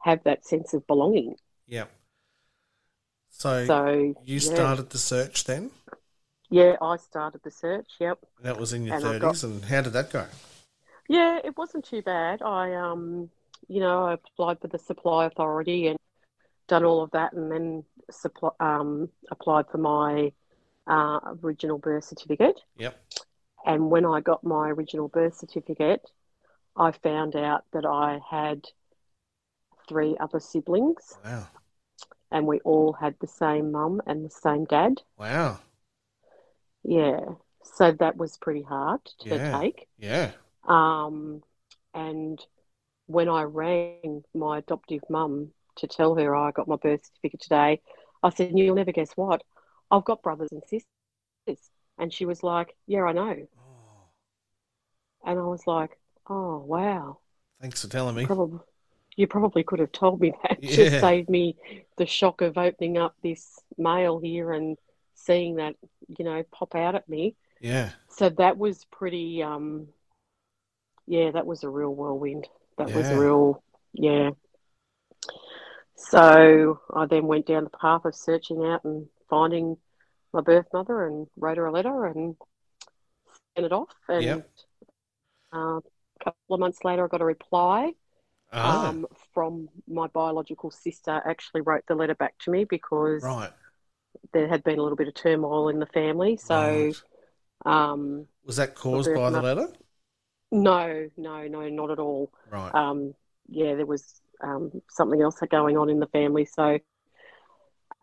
have 0.01 0.23
that 0.23 0.43
sense 0.43 0.73
of 0.73 0.87
belonging. 0.87 1.35
Yeah. 1.67 1.85
So, 3.29 3.65
So 3.67 4.15
you 4.23 4.39
yeah. 4.39 4.39
started 4.39 4.89
the 4.89 4.97
search 4.97 5.43
then? 5.43 5.69
Yeah, 6.55 6.77
I 6.81 6.95
started 6.95 7.41
the 7.43 7.51
search. 7.51 7.89
Yep. 7.99 8.19
That 8.41 8.57
was 8.57 8.71
in 8.71 8.85
your 8.85 8.97
30s, 8.97 9.19
got- 9.19 9.43
and 9.43 9.65
how 9.65 9.81
did 9.81 9.91
that 9.91 10.09
go? 10.09 10.25
Yeah, 11.09 11.39
it 11.43 11.57
wasn't 11.57 11.83
too 11.83 12.01
bad. 12.01 12.41
I, 12.41 12.73
um, 12.75 13.29
you 13.67 13.81
know, 13.81 14.05
I 14.05 14.13
applied 14.13 14.61
for 14.61 14.67
the 14.69 14.79
supply 14.79 15.25
authority, 15.25 15.87
and 15.87 15.99
done 16.67 16.85
all 16.85 17.01
of 17.01 17.11
that 17.11 17.33
and 17.33 17.51
then 17.51 17.83
supply, 18.09 18.51
um, 18.61 19.09
applied 19.29 19.67
for 19.69 19.79
my 19.79 20.31
uh, 20.87 21.19
original 21.43 21.77
birth 21.77 22.05
certificate. 22.05 22.61
Yep. 22.77 22.95
And 23.65 23.89
when 23.91 24.05
I 24.05 24.21
got 24.21 24.43
my 24.43 24.69
original 24.69 25.09
birth 25.09 25.35
certificate, 25.35 26.09
I 26.77 26.91
found 26.91 27.35
out 27.35 27.65
that 27.73 27.85
I 27.85 28.19
had 28.29 28.65
three 29.89 30.15
other 30.21 30.39
siblings, 30.39 31.17
Wow. 31.25 31.47
and 32.31 32.47
we 32.47 32.59
all 32.61 32.93
had 32.93 33.15
the 33.19 33.27
same 33.27 33.71
mum 33.73 34.01
and 34.07 34.23
the 34.23 34.29
same 34.29 34.63
dad. 34.65 35.01
Wow. 35.17 35.59
Yeah, 36.87 37.35
so 37.63 37.91
that 37.93 38.17
was 38.17 38.37
pretty 38.37 38.61
hard 38.61 39.03
to 39.21 39.29
Yeah. 39.29 39.61
take. 39.61 39.87
Yeah. 39.97 40.31
Um, 40.67 41.43
and 41.93 42.39
when 43.07 43.29
I 43.29 43.43
rang 43.43 44.23
my 44.33 44.59
adoptive 44.59 45.03
mum 45.09 45.53
to 45.77 45.87
tell 45.87 46.15
her 46.15 46.35
I 46.35 46.51
got 46.51 46.67
my 46.67 46.77
birth 46.77 47.05
certificate 47.05 47.41
today, 47.41 47.81
I 48.23 48.29
said, 48.29 48.57
"You'll 48.57 48.75
never 48.75 48.91
guess 48.91 49.17
what? 49.17 49.43
I've 49.91 50.05
got 50.05 50.23
brothers 50.23 50.51
and 50.51 50.63
sisters." 50.63 51.71
And 51.97 52.13
she 52.13 52.25
was 52.25 52.43
like, 52.43 52.75
"Yeah, 52.87 53.03
I 53.03 53.13
know." 53.13 53.47
And 55.25 55.39
I 55.39 55.43
was 55.43 55.67
like, 55.67 55.99
"Oh, 56.27 56.59
wow." 56.59 57.19
Thanks 57.61 57.81
for 57.81 57.87
telling 57.87 58.15
me. 58.15 58.23
Probably, 58.23 58.59
you 59.15 59.27
probably 59.27 59.63
could 59.63 59.79
have 59.79 59.91
told 59.91 60.21
me 60.21 60.33
that. 60.43 60.59
Yeah. 60.61 60.85
Just 60.85 60.99
saved 60.99 61.29
me 61.29 61.57
the 61.97 62.05
shock 62.05 62.41
of 62.41 62.57
opening 62.57 62.97
up 62.97 63.15
this 63.21 63.59
mail 63.77 64.19
here 64.19 64.51
and 64.51 64.77
seeing 65.15 65.55
that, 65.55 65.75
you 66.17 66.25
know, 66.25 66.43
pop 66.51 66.75
out 66.75 66.95
at 66.95 67.09
me. 67.09 67.35
Yeah. 67.59 67.91
So 68.09 68.29
that 68.29 68.57
was 68.57 68.85
pretty, 68.91 69.41
um, 69.43 69.87
yeah, 71.07 71.31
that 71.31 71.45
was 71.45 71.63
a 71.63 71.69
real 71.69 71.93
whirlwind. 71.93 72.47
That 72.77 72.91
was 72.91 73.09
Yeah. 73.09 73.15
a 73.15 73.19
real, 73.19 73.63
yeah. 73.93 74.31
So 75.95 76.79
I 76.93 77.05
then 77.05 77.27
went 77.27 77.47
down 77.47 77.63
the 77.63 77.69
path 77.69 78.05
of 78.05 78.15
searching 78.15 78.63
out 78.65 78.83
and 78.83 79.07
finding 79.29 79.77
my 80.33 80.41
birth 80.41 80.67
mother 80.73 81.05
and 81.07 81.27
wrote 81.37 81.57
her 81.57 81.65
a 81.65 81.71
letter 81.71 82.05
and 82.05 82.35
sent 83.55 83.65
it 83.65 83.71
off. 83.71 83.95
And 84.09 84.23
Yep. 84.23 84.49
uh, 85.53 85.77
a 85.77 86.23
couple 86.23 86.53
of 86.53 86.59
months 86.59 86.83
later, 86.83 87.05
I 87.05 87.07
got 87.07 87.21
a 87.21 87.25
reply 87.25 87.93
Ah, 88.51 88.89
um, 88.89 89.05
from 89.33 89.69
my 89.87 90.07
biological 90.07 90.71
sister. 90.71 91.21
Actually, 91.25 91.61
wrote 91.61 91.83
the 91.87 91.95
letter 91.95 92.15
back 92.15 92.37
to 92.39 92.51
me 92.51 92.65
because 92.65 93.23
right. 93.23 93.51
There 94.33 94.47
had 94.47 94.63
been 94.63 94.79
a 94.79 94.81
little 94.81 94.95
bit 94.95 95.07
of 95.07 95.13
turmoil 95.13 95.69
in 95.69 95.79
the 95.79 95.85
family. 95.87 96.37
So, 96.37 96.55
Right. 96.55 97.01
um, 97.65 98.27
Was 98.45 98.57
that 98.57 98.75
caused 98.75 99.13
by 99.13 99.29
the 99.29 99.41
letter? 99.41 99.73
no, 100.51 101.09
no, 101.17 101.47
no, 101.47 101.69
not 101.69 101.91
at 101.91 101.99
all. 101.99 102.31
Right. 102.49 102.73
Um, 102.73 103.13
yeah, 103.47 103.75
there 103.75 103.85
was 103.85 104.21
um, 104.41 104.81
something 104.89 105.21
else 105.21 105.39
going 105.49 105.77
on 105.77 105.89
in 105.89 105.99
the 105.99 106.07
family. 106.07 106.45
So, 106.45 106.79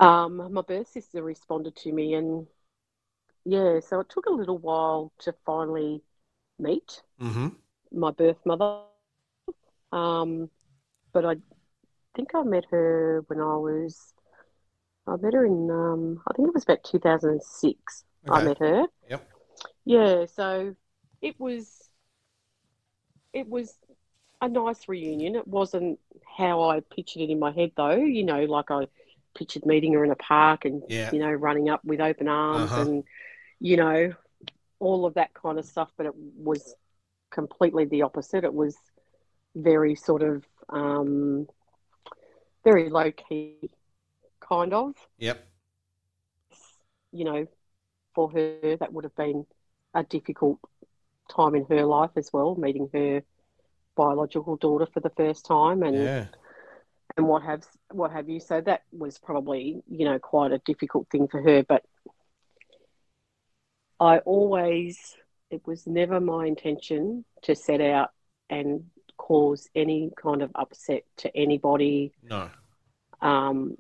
um, 0.01 0.53
my 0.53 0.63
birth 0.63 0.89
sister 0.89 1.23
responded 1.23 1.77
to 1.77 1.93
me, 1.93 2.15
and 2.15 2.47
yeah, 3.45 3.81
so 3.81 4.01
it 4.01 4.09
took 4.09 4.27
a 4.27 4.33
little 4.33 4.59
while 4.59 5.13
to 5.21 5.35
finally 5.45 6.03
meet 6.59 7.03
mm-hmm. 7.21 7.49
my 7.93 8.11
birth 8.11 8.39
mother. 8.45 8.81
Um, 9.93 10.49
but 11.13 11.25
I 11.25 11.37
think 12.15 12.31
I 12.35 12.43
met 12.43 12.65
her 12.71 13.25
when 13.27 13.41
I 13.41 13.57
was, 13.57 14.15
I 15.07 15.17
met 15.17 15.35
her 15.35 15.45
in, 15.45 15.71
um, 15.71 16.23
I 16.29 16.33
think 16.35 16.49
it 16.49 16.55
was 16.55 16.65
about 16.65 16.85
2006. 16.85 18.05
I 18.29 18.43
met 18.43 18.59
her. 18.59 18.87
Yep. 19.11 19.29
Yeah, 19.85 20.27
so 20.27 20.75
it 21.21 21.39
was, 21.41 21.89
it 23.33 23.49
was 23.49 23.75
a 24.41 24.49
nice 24.49 24.89
reunion. 24.89 25.35
It 25.35 25.47
wasn't 25.49 25.99
how 26.37 26.63
I 26.69 26.81
pictured 26.81 27.23
it 27.23 27.31
in 27.31 27.39
my 27.39 27.51
head, 27.53 27.73
though. 27.77 27.97
You 27.97 28.25
know, 28.25 28.45
like 28.45 28.71
I 28.71 28.87
pictured 29.37 29.67
meeting 29.67 29.93
her 29.95 30.05
in 30.05 30.11
a 30.11 30.17
park 30.17 30.65
and 30.67 30.83
Yeah. 30.89 31.11
you 31.13 31.19
know 31.19 31.31
running 31.31 31.69
up 31.71 31.83
with 31.85 32.01
open 32.01 32.29
arms 32.29 32.71
Uh-huh. 32.71 32.83
and 32.83 33.05
you 33.61 33.77
know 33.79 34.13
all 34.79 35.07
of 35.07 35.15
that 35.15 35.33
kind 35.35 35.59
of 35.59 35.65
stuff. 35.65 35.91
But 35.97 36.07
it 36.07 36.13
was 36.15 36.75
completely 37.31 37.87
the 37.87 38.03
opposite. 38.03 38.45
It 38.45 38.53
was 38.55 38.77
very 39.55 39.95
sort 39.95 40.23
of 40.23 40.45
um, 40.69 41.49
very 42.65 42.89
low 42.91 43.11
key, 43.13 43.71
kind 44.53 44.75
of. 44.75 44.95
Yep. 45.19 45.47
You 47.13 47.25
know, 47.25 47.47
for 48.15 48.31
her 48.31 48.77
that 48.77 48.93
would 48.93 49.05
have 49.05 49.17
been 49.17 49.47
a 49.95 50.03
difficult 50.03 50.59
time 51.35 51.55
in 51.55 51.65
her 51.71 51.85
life 51.85 52.11
as 52.17 52.31
well, 52.33 52.55
meeting 52.57 52.89
her 52.93 53.23
biological 53.97 54.57
daughter 54.57 54.87
for 54.93 55.01
the 55.01 55.11
first 55.11 55.45
time 55.47 55.83
and 55.83 55.97
Yeah. 55.97 56.27
and 57.17 57.27
what 57.29 57.43
have 57.43 57.63
what 57.91 58.11
have 58.13 58.29
you. 58.29 58.41
So 58.41 58.61
that 58.61 58.83
was 58.93 59.19
probably 59.19 59.83
you 59.89 60.05
know 60.05 60.19
quite 60.19 60.53
a 60.53 60.59
difficult 60.59 61.09
thing 61.11 61.29
for 61.29 61.43
her. 61.43 61.63
But 61.63 61.83
I 64.01 64.19
always 64.19 65.17
it 65.51 65.67
was 65.67 65.87
never 65.87 66.19
my 66.21 66.47
intention 66.47 67.25
to 67.43 67.55
set 67.55 67.81
out 67.81 68.11
and 68.49 68.85
cause 69.19 69.69
any 69.75 70.11
kind 70.17 70.43
of 70.43 70.51
upset 70.55 71.05
to 71.19 71.37
anybody 71.37 72.13
No. 72.23 72.51
um, 73.21 73.77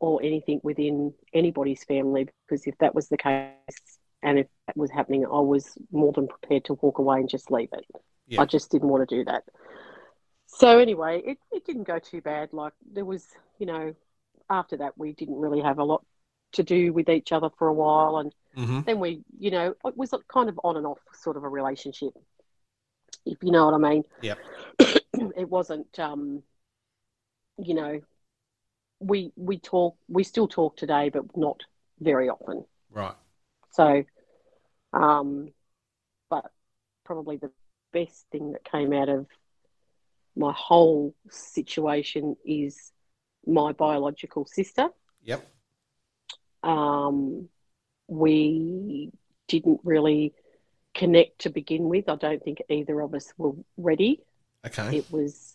or 0.00 0.22
anything 0.22 0.60
within 0.62 1.14
anybody's 1.32 1.84
family 1.84 2.28
because 2.48 2.66
if 2.66 2.76
that 2.78 2.94
was 2.94 3.08
the 3.08 3.16
case 3.16 3.60
and 4.22 4.38
if 4.38 4.46
that 4.66 4.76
was 4.76 4.90
happening, 4.90 5.24
I 5.26 5.40
was 5.40 5.76
more 5.92 6.12
than 6.12 6.28
prepared 6.28 6.64
to 6.66 6.74
walk 6.74 6.98
away 6.98 7.18
and 7.20 7.28
just 7.28 7.50
leave 7.50 7.70
it. 7.72 7.86
Yeah. 8.26 8.40
I 8.40 8.44
just 8.46 8.70
didn't 8.70 8.88
want 8.88 9.08
to 9.08 9.16
do 9.16 9.24
that. 9.24 9.44
So 10.46 10.78
anyway, 10.78 11.22
it, 11.24 11.38
it 11.52 11.64
didn't 11.64 11.84
go 11.84 11.98
too 11.98 12.20
bad. 12.20 12.52
Like 12.52 12.72
there 12.92 13.04
was, 13.04 13.26
you 13.58 13.66
know, 13.66 13.94
after 14.50 14.76
that 14.78 14.96
we 14.98 15.12
didn't 15.12 15.36
really 15.40 15.60
have 15.62 15.78
a 15.78 15.84
lot 15.84 16.04
to 16.52 16.62
do 16.62 16.92
with 16.92 17.08
each 17.08 17.32
other 17.32 17.50
for 17.58 17.68
a 17.68 17.72
while, 17.74 18.18
and 18.18 18.32
Mm-hmm. 18.56 18.80
then 18.86 19.00
we, 19.00 19.22
you 19.38 19.50
know, 19.50 19.74
it 19.84 19.96
was 19.96 20.12
a 20.12 20.18
kind 20.32 20.48
of 20.48 20.60
on 20.64 20.76
and 20.76 20.86
off 20.86 20.98
sort 21.14 21.36
of 21.36 21.44
a 21.44 21.48
relationship, 21.48 22.12
if 23.26 23.38
you 23.42 23.50
know 23.50 23.66
what 23.66 23.74
I 23.74 23.78
mean. 23.78 24.04
Yeah. 24.22 24.34
it 25.36 25.48
wasn't, 25.48 25.98
um, 25.98 26.42
you 27.58 27.74
know, 27.74 28.00
we 29.04 29.32
we 29.36 29.58
talk, 29.58 29.96
we 30.08 30.24
still 30.24 30.48
talk 30.48 30.76
today, 30.76 31.10
but 31.10 31.36
not 31.36 31.60
very 32.00 32.28
often. 32.28 32.64
Right. 32.90 33.14
So, 33.72 34.04
um, 34.92 35.52
but 36.30 36.50
probably 37.04 37.36
the 37.36 37.50
best 37.92 38.26
thing 38.32 38.52
that 38.52 38.64
came 38.64 38.92
out 38.92 39.08
of 39.08 39.26
my 40.36 40.52
whole 40.52 41.14
situation 41.30 42.36
is 42.44 42.92
my 43.46 43.72
biological 43.72 44.46
sister. 44.46 44.88
Yep. 45.22 45.46
Um, 46.62 47.48
we 48.08 49.12
didn't 49.48 49.80
really 49.84 50.34
connect 50.94 51.40
to 51.40 51.50
begin 51.50 51.84
with. 51.88 52.08
I 52.08 52.16
don't 52.16 52.42
think 52.42 52.62
either 52.68 53.00
of 53.00 53.14
us 53.14 53.32
were 53.36 53.52
ready. 53.76 54.22
Okay. 54.66 54.98
It 54.98 55.12
was, 55.12 55.54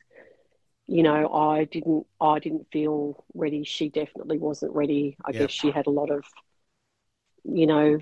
you 0.89 1.03
know, 1.03 1.31
I 1.33 1.65
didn't, 1.65 2.07
I 2.19 2.39
didn't 2.39 2.67
feel 2.71 3.23
ready. 3.35 3.63
She 3.63 3.89
definitely 3.89 4.39
wasn't 4.39 4.73
ready. 4.75 5.17
I 5.23 5.33
guess 5.33 5.51
she 5.51 5.71
had 5.71 5.87
a 5.87 5.91
lot 5.91 6.09
of, 6.09 6.23
you 7.43 7.67
know, 7.67 7.99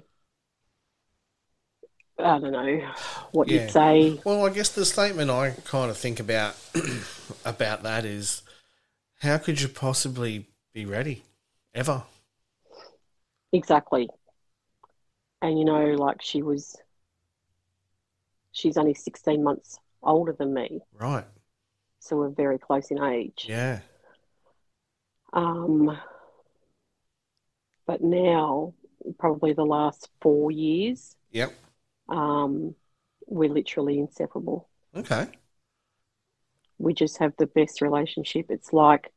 I 2.19 2.39
don't 2.39 2.51
know 2.51 2.91
what 3.31 3.49
Yeah. 3.49 3.61
you'd 3.61 3.69
say. 3.71 4.19
Well, 4.23 4.45
I 4.45 4.49
guess 4.49 4.69
the 4.69 4.85
statement 4.85 5.29
I 5.31 5.51
kind 5.65 5.89
of 5.91 5.97
think 5.97 6.19
about 6.19 6.55
about 7.45 7.83
that 7.83 8.05
is, 8.05 8.41
how 9.21 9.37
could 9.37 9.61
you 9.61 9.69
possibly 9.69 10.47
be 10.73 10.85
ready, 10.85 11.23
ever? 11.73 12.03
Exactly. 13.51 14.09
And 15.41 15.57
you 15.57 15.65
know, 15.65 15.95
like 15.95 16.21
she 16.21 16.43
was, 16.43 16.75
she's 18.51 18.77
only 18.77 18.93
16 18.93 19.41
months 19.43 19.79
older 20.03 20.33
than 20.33 20.53
me. 20.53 20.81
Right. 20.93 21.25
So 22.07 22.15
we're 22.15 22.29
very 22.29 22.57
close 22.57 22.89
in 22.89 23.03
age. 23.03 23.45
Yeah. 23.49 23.81
Um, 25.33 25.99
but 27.85 28.01
now, 28.01 28.73
probably 29.19 29.51
the 29.51 29.65
last 29.65 30.09
four 30.21 30.49
years, 30.51 31.15
Yep. 31.31 31.53
um, 32.07 32.75
we're 33.27 33.49
literally 33.49 33.99
inseparable. 33.99 34.69
Okay. 34.95 35.27
We 36.77 36.93
just 36.93 37.17
have 37.17 37.33
the 37.37 37.47
best 37.47 37.81
relationship. 37.81 38.45
It's 38.49 38.71
like 38.71 39.11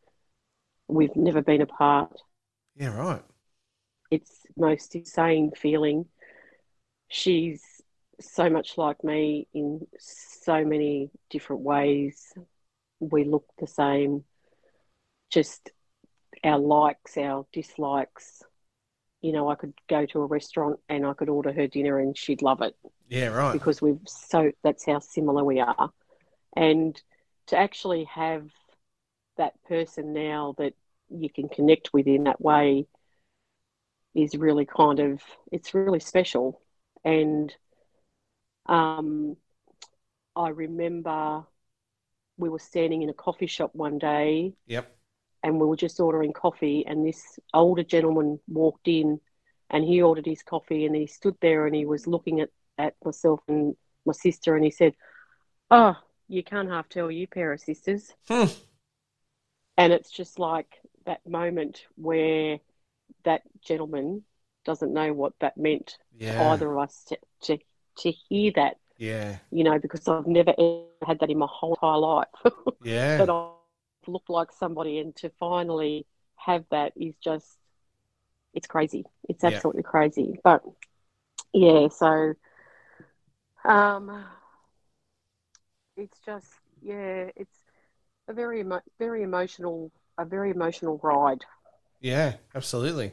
we've 0.88 1.14
never 1.14 1.42
been 1.42 1.61
apart. 1.61 2.20
Yeah. 2.76 2.96
Right. 2.96 3.22
It's 4.11 4.40
most 4.57 4.96
insane 4.96 5.53
feeling. 5.57 6.07
She's 7.09 7.62
so 8.20 8.50
much 8.50 8.76
like 8.76 9.05
me 9.05 9.46
in 9.55 9.87
so 9.98 10.64
many 10.64 11.11
different 11.31 11.62
ways. 11.62 12.33
We 13.00 13.24
look 13.24 13.46
the 13.58 13.66
same. 13.66 14.24
Just 15.30 15.70
our 16.44 16.58
likes, 16.58 17.16
our 17.16 17.46
dislikes. 17.52 18.42
You 19.22 19.32
know, 19.32 19.48
I 19.50 19.54
could 19.54 19.74
go 19.88 20.06
to 20.06 20.20
a 20.22 20.26
restaurant 20.26 20.80
and 20.88 21.06
I 21.06 21.14
could 21.14 21.28
order 21.28 21.52
her 21.52 21.66
dinner 21.66 21.98
and 21.98 22.16
she'd 22.16 22.42
love 22.42 22.62
it 22.62 22.74
Yeah. 23.08 23.28
Right. 23.28 23.52
because 23.52 23.82
we've 23.82 24.00
so 24.06 24.52
that's 24.62 24.86
how 24.86 24.98
similar 25.00 25.44
we 25.44 25.60
are. 25.60 25.90
And 26.56 27.00
to 27.48 27.56
actually 27.56 28.04
have 28.04 28.50
that 29.36 29.54
person 29.64 30.12
now 30.12 30.54
that 30.58 30.74
you 31.08 31.30
can 31.30 31.48
connect 31.48 31.92
with 31.92 32.06
in 32.06 32.24
that 32.24 32.40
way 32.40 32.86
is 34.14 34.36
really 34.36 34.66
kind 34.66 35.00
of 35.00 35.22
it's 35.52 35.74
really 35.74 36.00
special 36.00 36.60
and 37.04 37.54
um, 38.66 39.36
I 40.36 40.48
remember 40.48 41.44
we 42.40 42.48
were 42.48 42.59
standing 42.59 43.03
in 43.03 43.09
a 43.11 43.14
coffee 43.14 43.46
shop 43.46 43.70
one 43.74 43.98
day 43.98 44.53
Yep. 44.66 44.90
and 45.42 45.61
we 45.61 45.66
were 45.66 45.76
just 45.76 46.00
ordering 46.00 46.33
coffee 46.33 46.85
and 46.87 47.07
this 47.07 47.38
older 47.55 47.85
gentleman 47.85 48.40
walked 48.48 48.88
in 48.88 49.20
and 49.70 49.85
he 49.85 50.03
ordered 50.03 50.26
his 50.26 50.42
coffee 50.42 50.87
and 50.87 50.94
he 50.96 51.07
stood 51.07 51.37
there 51.40 51.66
and 51.66 51.74
he 51.76 51.87
was 51.87 52.07
looking 52.07 52.40
at, 52.40 52.50
at 52.79 52.94
myself 53.05 53.40
and 53.48 53.76
my 54.07 54.12
sister 54.12 54.57
and 54.57 54.64
he 54.64 54.70
said 54.70 54.94
oh 55.70 55.94
you 56.29 56.42
can't 56.42 56.68
half 56.70 56.88
tell 56.88 57.11
you 57.11 57.26
pair 57.26 57.53
of 57.53 57.61
sisters 57.61 58.12
Hmm. 58.29 58.46
and 59.76 59.92
it's 59.92 60.11
just 60.11 60.38
like 60.38 60.81
that 61.07 61.26
moment 61.26 61.85
where 61.96 62.59
that 63.24 63.42
gentleman 63.62 64.22
doesn't 64.64 64.92
know 64.92 65.12
what 65.12 65.33
that 65.40 65.57
meant 65.57 65.96
to 66.18 66.26
Yeah. 66.26 66.50
either 66.53 66.70
of 66.72 66.79
us 66.83 67.05
to, 67.09 67.18
to, 67.42 67.59
to 67.98 68.11
hear 68.11 68.53
that 68.57 68.76
Yeah. 69.00 69.38
you 69.50 69.64
know 69.64 69.78
because 69.78 70.06
i've 70.08 70.26
never 70.26 70.50
ever 70.58 70.84
had 71.06 71.18
that 71.20 71.30
in 71.30 71.38
my 71.38 71.48
whole 71.50 71.74
entire 71.74 71.98
life 71.98 72.28
Yeah. 72.82 73.16
that 73.18 73.30
I 73.30 73.52
look 74.06 74.24
like 74.28 74.50
somebody, 74.52 74.98
and 74.98 75.14
to 75.16 75.30
finally 75.38 76.06
have 76.36 76.64
that 76.70 76.92
is 76.96 77.14
just, 77.22 77.58
it's 78.54 78.66
crazy. 78.66 79.04
It's 79.28 79.44
Yeah. 79.44 79.48
absolutely 79.56 79.82
crazy. 79.82 80.40
But 80.42 80.62
yeah, 81.52 81.88
so, 81.88 82.34
um, 83.64 84.24
it's 85.96 86.18
just, 86.24 86.46
yeah, 86.82 87.28
it's 87.36 87.56
a 88.28 88.32
very, 88.34 88.60
emo- 88.60 88.82
very 88.98 89.22
emotional, 89.22 89.92
a 90.18 90.24
very 90.24 90.50
emotional 90.50 91.00
ride. 91.02 91.44
Yeah. 92.00 92.34
Absolutely. 92.54 93.12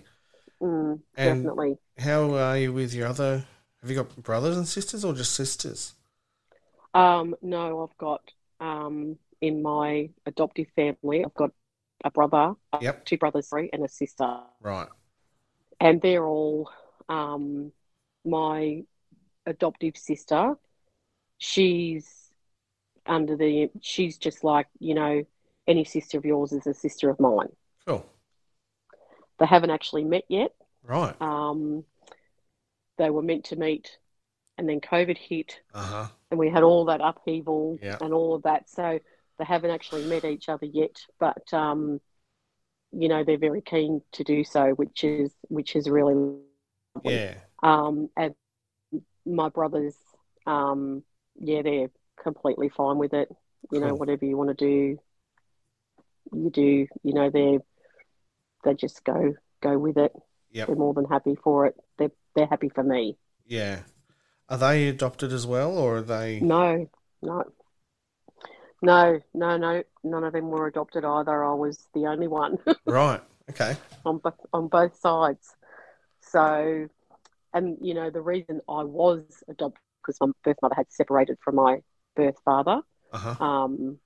Mm, 0.61 1.01
definitely. 1.23 1.77
How 1.99 2.33
are 2.35 2.57
you 2.57 2.73
with 2.73 2.93
your 2.93 3.07
other? 3.07 3.45
Have 3.87 3.95
you 3.95 4.03
got 4.03 4.21
brothers 4.21 4.57
and 4.57 4.67
sisters 4.67 5.05
or 5.05 5.13
just 5.13 5.31
sisters? 5.31 5.93
Um, 6.93 7.35
no, 7.41 7.83
I've 7.83 7.97
got 7.97 8.19
um, 8.59 9.17
in 9.39 9.61
my 9.61 10.09
adoptive 10.25 10.67
family, 10.75 11.23
I've 11.23 11.33
got 11.33 11.51
a 12.03 12.11
brother, 12.11 12.55
Yep. 12.81 13.05
two 13.05 13.17
brothers, 13.17 13.47
sorry, 13.47 13.69
and 13.71 13.85
a 13.85 13.87
sister. 13.87 14.39
Right. 14.61 14.89
and 15.79 16.01
they're 16.01 16.25
all 16.25 16.69
um, 17.07 17.71
my 18.25 18.83
adoptive 19.45 19.95
sister. 19.95 20.55
She's 21.37 22.29
under 23.05 23.37
the. 23.37 23.69
She's 23.79 24.17
just 24.17 24.43
like 24.43 24.67
you 24.79 24.95
know, 24.95 25.23
any 25.65 25.85
sister 25.85 26.17
of 26.17 26.25
yours 26.25 26.51
is 26.51 26.67
a 26.67 26.73
sister 26.73 27.09
of 27.09 27.21
mine. 27.21 27.55
Cool. 27.87 28.05
They 29.39 29.45
haven't 29.45 29.69
actually 29.69 30.03
met 30.03 30.25
yet. 30.27 30.53
Right. 30.83 31.15
Um, 31.21 31.85
they 32.97 33.09
were 33.09 33.21
meant 33.21 33.45
to 33.45 33.55
meet, 33.55 33.97
and 34.57 34.67
then 34.67 34.81
COVID 34.81 35.17
hit, 35.17 35.61
Uh 35.73 35.83
huh. 35.85 36.07
and 36.31 36.39
we 36.39 36.49
had 36.49 36.63
all 36.63 36.85
that 36.85 37.01
upheaval 37.01 37.77
Yeah. 37.81 37.97
and 38.01 38.13
all 38.13 38.35
of 38.35 38.43
that. 38.43 38.69
So 38.69 38.99
they 39.37 39.45
haven't 39.45 39.71
actually 39.71 40.05
met 40.07 40.25
each 40.25 40.49
other 40.49 40.65
yet, 40.65 40.99
but 41.19 41.53
um, 41.53 42.01
you 42.91 43.07
know 43.09 43.23
they're 43.23 43.37
very 43.37 43.61
keen 43.61 44.01
to 44.13 44.23
do 44.23 44.43
so, 44.43 44.71
which 44.71 45.03
is 45.03 45.31
which 45.49 45.75
is 45.75 45.89
really 45.89 46.15
lovely. 46.95 47.13
Yeah. 47.15 47.35
Um, 47.63 48.09
and 48.15 48.33
my 49.25 49.49
brothers, 49.49 49.95
um, 50.45 51.03
yeah, 51.39 51.61
they're 51.61 51.89
completely 52.21 52.69
fine 52.69 52.97
with 52.97 53.13
it. 53.13 53.29
You 53.71 53.79
know, 53.81 53.93
whatever 53.95 54.25
you 54.25 54.37
want 54.37 54.49
to 54.57 54.65
do, 54.65 54.99
you 56.33 56.49
do. 56.49 56.87
You 57.03 57.13
know, 57.13 57.29
they 57.29 57.59
they 58.63 58.73
just 58.73 59.03
go 59.03 59.35
go 59.61 59.77
with 59.77 59.97
it. 59.97 60.13
Yep. 60.51 60.67
They're 60.67 60.75
more 60.75 60.93
than 60.93 61.05
happy 61.05 61.35
for 61.35 61.65
it. 61.67 61.75
They're 61.97 62.11
they're 62.35 62.47
happy 62.47 62.69
for 62.69 62.83
me. 62.83 63.17
Yeah. 63.45 63.79
Are 64.49 64.57
they 64.57 64.87
adopted 64.87 65.33
as 65.33 65.45
well, 65.45 65.77
or 65.77 65.97
are 65.97 66.01
they? 66.01 66.39
No, 66.39 66.87
no, 67.21 67.43
no, 68.81 69.19
no, 69.33 69.57
no. 69.57 69.83
None 70.03 70.23
of 70.23 70.33
them 70.33 70.49
were 70.49 70.67
adopted 70.67 71.03
either. 71.03 71.43
I 71.43 71.53
was 71.53 71.79
the 71.93 72.05
only 72.07 72.27
one. 72.27 72.57
Right. 72.85 73.21
Okay. 73.49 73.75
on 74.05 74.17
bo- 74.19 74.33
on 74.53 74.67
both 74.67 74.97
sides. 74.99 75.55
So, 76.21 76.87
and 77.53 77.77
you 77.81 77.93
know, 77.93 78.09
the 78.09 78.21
reason 78.21 78.61
I 78.69 78.83
was 78.83 79.23
adopted 79.49 79.81
because 80.01 80.17
my 80.21 80.27
birth 80.43 80.57
mother 80.61 80.75
had 80.75 80.91
separated 80.91 81.37
from 81.43 81.55
my 81.55 81.81
birth 82.15 82.35
father, 82.45 82.81
Uh 83.11 83.17
huh. 83.17 83.43
um, 83.45 83.97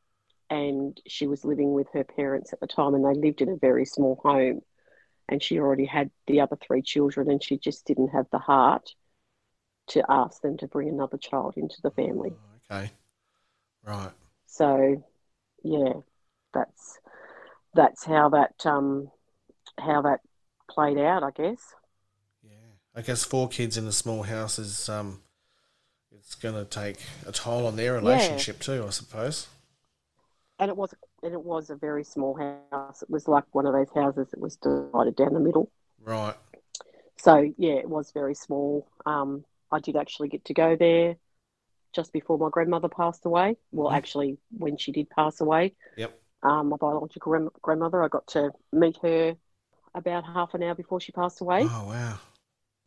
and 0.49 0.99
she 1.07 1.27
was 1.27 1.45
living 1.45 1.73
with 1.73 1.87
her 1.93 2.03
parents 2.03 2.53
at 2.53 2.59
the 2.59 2.67
time, 2.67 2.93
and 2.95 3.05
they 3.05 3.19
lived 3.19 3.41
in 3.41 3.49
a 3.49 3.55
very 3.55 3.85
small 3.85 4.19
home, 4.23 4.61
and 5.31 5.41
she 5.41 5.59
already 5.59 5.85
had 5.85 6.11
the 6.27 6.41
other 6.41 6.57
three 6.57 6.81
children, 6.81 7.31
and 7.31 7.41
she 7.41 7.57
just 7.57 7.85
didn't 7.85 8.09
have 8.09 8.25
the 8.31 8.37
heart 8.37 8.93
to 9.87 10.03
ask 10.09 10.41
them 10.41 10.57
to 10.57 10.67
bring 10.67 10.89
another 10.89 11.17
child 11.17 11.55
into 11.55 11.77
the 11.81 11.91
family. 11.91 12.33
Okay. 12.69 12.91
Right. 13.83 14.11
So, 14.45 15.03
yeah, 15.63 15.93
that's 16.53 16.99
that's 17.73 18.03
how 18.03 18.29
that 18.29 18.65
um, 18.65 19.09
how 19.79 20.01
that 20.01 20.19
played 20.69 20.97
out, 20.97 21.23
I 21.23 21.31
guess. 21.31 21.73
Yeah. 22.43 22.73
I 22.93 23.01
guess 23.01 23.23
four 23.23 23.47
kids 23.47 23.77
in 23.77 23.87
a 23.87 23.91
small 23.93 24.23
house 24.23 24.59
is 24.59 24.89
um, 24.89 25.21
it's 26.11 26.35
going 26.35 26.55
to 26.55 26.65
take 26.65 26.97
a 27.25 27.31
toll 27.31 27.65
on 27.65 27.77
their 27.77 27.93
relationship 27.93 28.59
too, 28.59 28.83
I 28.85 28.89
suppose. 28.89 29.47
And 30.59 30.69
it 30.69 30.77
was 30.77 30.93
and 31.23 31.33
it 31.33 31.43
was 31.43 31.69
a 31.69 31.75
very 31.75 32.03
small 32.03 32.35
house. 32.35 33.01
It 33.01 33.09
was 33.09 33.27
like 33.27 33.45
one 33.53 33.65
of 33.65 33.73
those 33.73 33.91
houses 33.93 34.29
that 34.31 34.39
was 34.39 34.55
divided 34.57 35.15
down 35.15 35.33
the 35.33 35.39
middle. 35.39 35.69
Right. 36.03 36.35
So 37.17 37.51
yeah, 37.57 37.73
it 37.73 37.89
was 37.89 38.11
very 38.11 38.33
small. 38.35 38.87
Um, 39.05 39.45
I 39.71 39.79
did 39.79 39.95
actually 39.95 40.29
get 40.29 40.45
to 40.45 40.53
go 40.53 40.75
there 40.75 41.17
just 41.93 42.13
before 42.13 42.37
my 42.37 42.49
grandmother 42.49 42.89
passed 42.89 43.25
away. 43.25 43.57
Well, 43.71 43.91
Mhm. 43.91 43.95
actually, 43.95 44.37
when 44.57 44.77
she 44.77 44.91
did 44.91 45.09
pass 45.09 45.41
away, 45.41 45.75
Yep. 45.97 46.19
um, 46.43 46.69
my 46.69 46.77
biological 46.77 47.29
grand- 47.31 47.53
grandmother, 47.61 48.03
I 48.03 48.07
got 48.07 48.27
to 48.27 48.51
meet 48.71 48.97
her 48.97 49.37
about 49.93 50.23
half 50.25 50.53
an 50.53 50.63
hour 50.63 50.75
before 50.75 50.99
she 50.99 51.11
passed 51.11 51.41
away. 51.41 51.63
Oh 51.63 51.87
wow. 51.87 52.19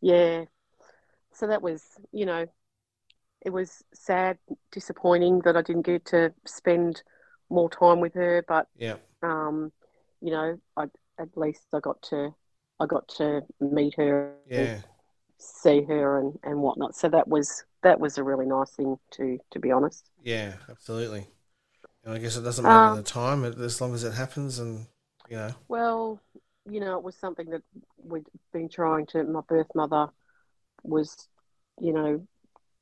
Yeah. 0.00 0.46
So 1.32 1.46
that 1.46 1.62
was, 1.62 1.98
you 2.12 2.26
know, 2.26 2.46
it 3.42 3.50
was 3.50 3.84
sad, 3.92 4.38
disappointing 4.70 5.40
that 5.40 5.56
I 5.56 5.62
didn't 5.62 5.82
get 5.82 6.06
to 6.06 6.34
spend 6.46 7.02
more 7.54 7.70
time 7.70 8.00
with 8.00 8.14
her, 8.14 8.44
but 8.48 8.68
Yep. 8.76 9.00
um, 9.22 9.72
you 10.20 10.30
know, 10.32 10.58
I 10.76 10.84
at 11.18 11.36
least 11.36 11.66
I 11.72 11.80
got 11.80 12.02
to 12.10 12.34
I 12.80 12.86
got 12.86 13.08
to 13.18 13.42
meet 13.60 13.94
her, 13.96 14.34
Yeah. 14.48 14.80
see 15.38 15.82
her, 15.82 16.18
and 16.18 16.38
and 16.42 16.60
whatnot. 16.60 16.94
So 16.96 17.08
that 17.10 17.28
was 17.28 17.64
that 17.82 18.00
was 18.00 18.18
a 18.18 18.24
really 18.24 18.46
nice 18.46 18.70
thing 18.72 18.98
to 19.12 19.38
to 19.52 19.58
be 19.60 19.70
honest. 19.70 20.10
Yeah. 20.22 20.54
Absolutely. 20.68 21.26
And 22.04 22.14
I 22.14 22.18
guess 22.18 22.36
it 22.36 22.42
doesn't 22.42 22.64
matter 22.64 22.90
Um, 22.90 22.96
the 22.96 23.02
time, 23.02 23.44
as 23.44 23.80
long 23.80 23.94
as 23.94 24.04
it 24.04 24.12
happens, 24.12 24.58
and 24.58 24.86
you 25.28 25.36
know. 25.36 25.54
Well, 25.68 26.20
you 26.70 26.80
know, 26.80 26.98
it 26.98 27.04
was 27.04 27.16
something 27.16 27.50
that 27.50 27.62
we'd 28.02 28.26
been 28.52 28.68
trying 28.68 29.06
to. 29.06 29.22
My 29.24 29.40
birth 29.42 29.74
mother 29.74 30.08
was, 30.82 31.28
you 31.80 31.92
know, 31.92 32.26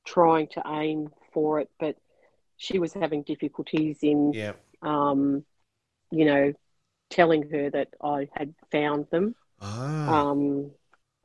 trying 0.05 0.49
to 0.49 0.63
aim 0.67 1.11
for 1.33 1.61
it, 1.61 1.71
but 1.79 1.97
she 2.63 2.79
was 2.79 2.93
having 2.93 3.25
difficulties 3.25 3.99
in, 4.03 4.33
Yeah. 4.33 4.53
um, 4.83 5.45
you 6.13 6.25
know, 6.25 6.53
telling 7.11 7.51
her 7.51 7.71
that 7.71 7.89
I 8.01 8.29
had 8.33 8.55
found 8.71 9.09
them. 9.11 9.35
Ah. 9.61 10.31
Um, 10.31 10.71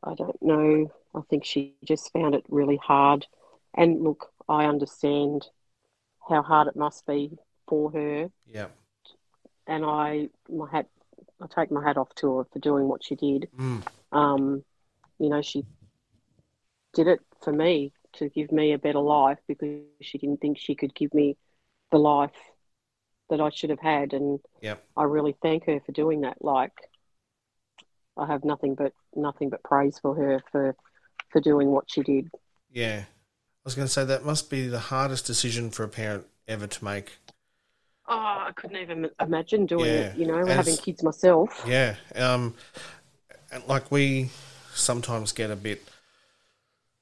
I 0.04 0.16
don't 0.16 0.42
know. 0.42 0.92
I 1.14 1.22
think 1.30 1.46
she 1.46 1.76
just 1.84 2.12
found 2.12 2.34
it 2.34 2.44
really 2.50 2.78
hard. 2.78 3.28
And 3.76 4.04
look, 4.04 4.32
I 4.50 4.66
understand 4.66 5.46
how 6.28 6.42
hard 6.42 6.68
it 6.70 6.76
must 6.76 7.06
be 7.06 7.38
for 7.68 7.92
her. 7.92 8.32
Yep. 8.48 8.76
And 9.68 9.86
I, 9.86 10.30
my 10.50 10.68
hat, 10.72 10.88
I 11.40 11.46
take 11.48 11.70
my 11.70 11.84
hat 11.84 11.98
off 11.98 12.16
to 12.16 12.38
her 12.38 12.46
for 12.46 12.58
doing 12.58 12.88
what 12.88 13.04
she 13.04 13.16
did. 13.16 13.48
Mm. 13.56 13.84
Um, 14.12 14.64
you 15.20 15.30
know, 15.30 15.44
she 15.44 15.66
did 16.94 17.08
it 17.08 17.20
for 17.44 17.54
me 17.54 17.94
to 18.14 18.30
give 18.30 18.52
me 18.52 18.74
a 18.74 18.78
better 18.78 19.00
life 19.00 19.40
because 19.48 19.82
she 20.02 20.18
didn't 20.18 20.42
think 20.42 20.58
she 20.58 20.76
could 20.76 20.94
give 20.96 21.14
me 21.14 21.38
the 21.92 21.98
life 21.98 22.32
that 23.30 23.42
I 23.42 23.50
should 23.50 23.70
have 23.70 23.80
had. 23.80 24.14
And 24.14 24.40
Yep. 24.62 24.84
I 24.96 25.04
really 25.04 25.36
thank 25.42 25.66
her 25.66 25.80
for 25.86 25.92
doing 25.92 26.22
that. 26.22 26.44
Like, 26.44 26.74
I 28.18 28.26
have 28.26 28.44
nothing 28.44 28.76
but 28.76 28.94
nothing 29.16 29.50
but 29.50 29.64
praise 29.64 30.00
for 30.00 30.16
her 30.16 30.42
for 30.52 30.76
for 31.30 31.42
doing 31.42 31.70
what 31.70 31.86
she 31.90 32.02
did. 32.02 32.30
Yeah. 32.72 33.04
I 33.06 33.64
was 33.64 33.76
going 33.76 33.88
to 33.88 33.94
say 33.94 34.06
that 34.06 34.26
must 34.26 34.50
be 34.50 34.68
the 34.68 34.80
hardest 34.80 35.26
decision 35.26 35.72
for 35.72 35.84
a 35.84 35.90
parent 35.90 36.26
ever 36.48 36.68
to 36.68 36.86
make. 36.86 37.18
Oh, 38.08 38.16
I 38.16 38.52
couldn't 38.56 38.78
even 38.78 39.10
imagine 39.20 39.66
doing 39.66 39.86
Yeah, 39.86 40.14
it. 40.14 40.18
You 40.18 40.28
know, 40.28 40.40
as- 40.40 40.48
having 40.48 40.78
kids 40.78 41.04
myself. 41.04 41.64
Yeah. 41.68 41.96
Um, 42.16 42.56
and 43.52 43.64
like 43.68 43.92
we 43.92 44.30
sometimes 44.74 45.34
get 45.34 45.52
a 45.52 45.56
bit, 45.56 45.82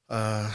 uh, 0.08 0.52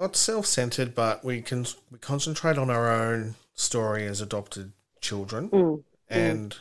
not 0.00 0.16
self-centered, 0.16 0.94
but 0.94 1.24
we 1.24 1.42
can 1.42 1.66
we 1.90 1.98
concentrate 1.98 2.58
on 2.58 2.70
our 2.70 2.90
own 2.90 3.34
story 3.54 4.06
as 4.06 4.20
adopted 4.20 4.72
children, 5.00 5.48
Mm, 5.50 5.84
and 6.08 6.56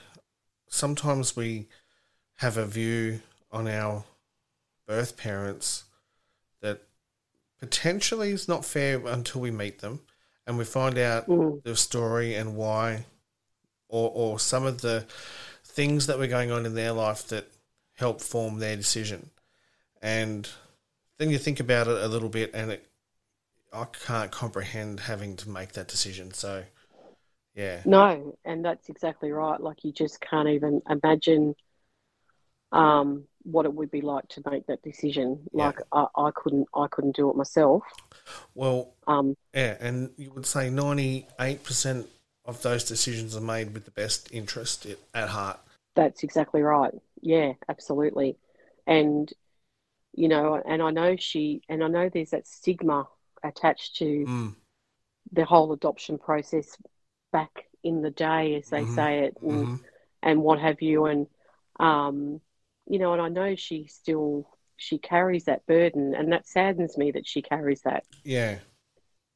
sometimes 0.67 1.35
we 1.35 1.67
have 2.37 2.57
a 2.57 2.65
view 2.65 3.21
on 3.51 3.67
our 3.67 4.03
birth 4.87 5.15
parents 5.17 5.85
that 6.61 6.81
potentially 7.59 8.31
is 8.31 8.47
not 8.47 8.65
fair 8.65 9.05
until 9.07 9.41
we 9.41 9.51
meet 9.51 9.79
them 9.79 10.01
and 10.45 10.57
we 10.57 10.65
find 10.65 10.97
out 10.97 11.27
Mm. 11.27 11.63
the 11.63 11.75
story 11.75 12.35
and 12.35 12.55
why 12.55 13.05
or 13.87 14.11
or 14.13 14.39
some 14.39 14.65
of 14.65 14.81
the 14.81 15.05
things 15.63 16.07
that 16.07 16.19
were 16.19 16.27
going 16.27 16.51
on 16.51 16.65
in 16.65 16.75
their 16.75 16.91
life 16.91 17.27
that 17.29 17.47
help 17.95 18.21
form 18.21 18.59
their 18.59 18.75
decision. 18.75 19.29
And 20.01 20.49
then 21.17 21.29
you 21.29 21.37
think 21.37 21.59
about 21.59 21.87
it 21.87 22.03
a 22.03 22.07
little 22.07 22.29
bit 22.29 22.51
and 22.53 22.71
it 22.71 22.85
I 23.73 23.85
can't 23.85 24.31
comprehend 24.31 25.01
having 25.01 25.35
to 25.37 25.49
make 25.49 25.73
that 25.73 25.87
decision. 25.87 26.33
So 26.33 26.65
yeah. 27.55 27.83
No, 27.85 28.37
and 28.45 28.63
that's 28.63 28.89
exactly 28.89 29.31
right. 29.31 29.59
Like 29.59 29.83
you 29.83 29.91
just 29.93 30.19
can't 30.21 30.49
even 30.49 30.81
imagine 30.89 31.55
um, 32.71 33.25
what 33.43 33.65
it 33.65 33.73
would 33.73 33.91
be 33.91 34.01
like 34.01 34.27
to 34.29 34.41
make 34.49 34.65
that 34.67 34.81
decision. 34.81 35.45
Yeah. 35.57 35.71
Like 35.71 35.79
I, 35.91 36.05
I 36.15 36.31
couldn't, 36.35 36.67
I 36.75 36.87
couldn't 36.89 37.15
do 37.15 37.29
it 37.29 37.35
myself. 37.35 37.83
Well, 38.55 38.93
Um, 39.07 39.35
Yeah, 39.53 39.77
and 39.79 40.11
you 40.17 40.31
would 40.33 40.45
say 40.47 40.69
98% 40.69 42.07
of 42.45 42.61
those 42.61 42.83
decisions 42.85 43.35
are 43.35 43.41
made 43.41 43.73
with 43.73 43.85
the 43.85 43.91
best 43.91 44.29
interest 44.31 44.87
at 45.13 45.29
heart. 45.29 45.59
that's 45.95 46.23
exactly 46.23 46.61
right. 46.61 46.93
Yeah, 47.21 47.53
absolutely. 47.69 48.37
And 48.87 49.31
you 50.13 50.27
know, 50.29 50.61
and 50.65 50.81
I 50.81 50.91
know 50.91 51.15
she, 51.17 51.61
and 51.69 51.83
I 51.83 51.87
know 51.89 52.09
there's 52.09 52.31
that 52.31 52.47
stigma 52.47 53.07
attached 53.43 53.95
to 53.97 54.27
Mm, 54.27 54.55
the 55.31 55.45
whole 55.45 55.71
adoption 55.73 56.17
process 56.17 56.77
back 57.31 57.65
in 57.83 58.01
the 58.01 58.11
day, 58.11 58.55
as 58.55 58.69
they 58.69 58.85
Mhm. 58.85 58.85
say 58.85 59.19
it, 59.25 59.35
and, 59.41 59.67
mhm. 59.67 59.79
and 60.21 60.41
what 60.41 60.59
have 60.59 60.81
you. 60.81 61.05
And, 61.05 61.27
um, 61.79 62.41
you 62.87 62.99
know, 62.99 63.13
and 63.13 63.21
I 63.21 63.29
know 63.29 63.55
she 63.55 63.87
still, 63.87 64.47
she 64.77 64.97
carries 64.97 65.45
that 65.45 65.65
burden 65.65 66.13
and 66.15 66.31
that 66.31 66.47
saddens 66.47 66.97
me 66.97 67.11
that 67.11 67.27
she 67.27 67.41
carries 67.41 67.81
that 67.83 68.03
Yeah, 68.23 68.59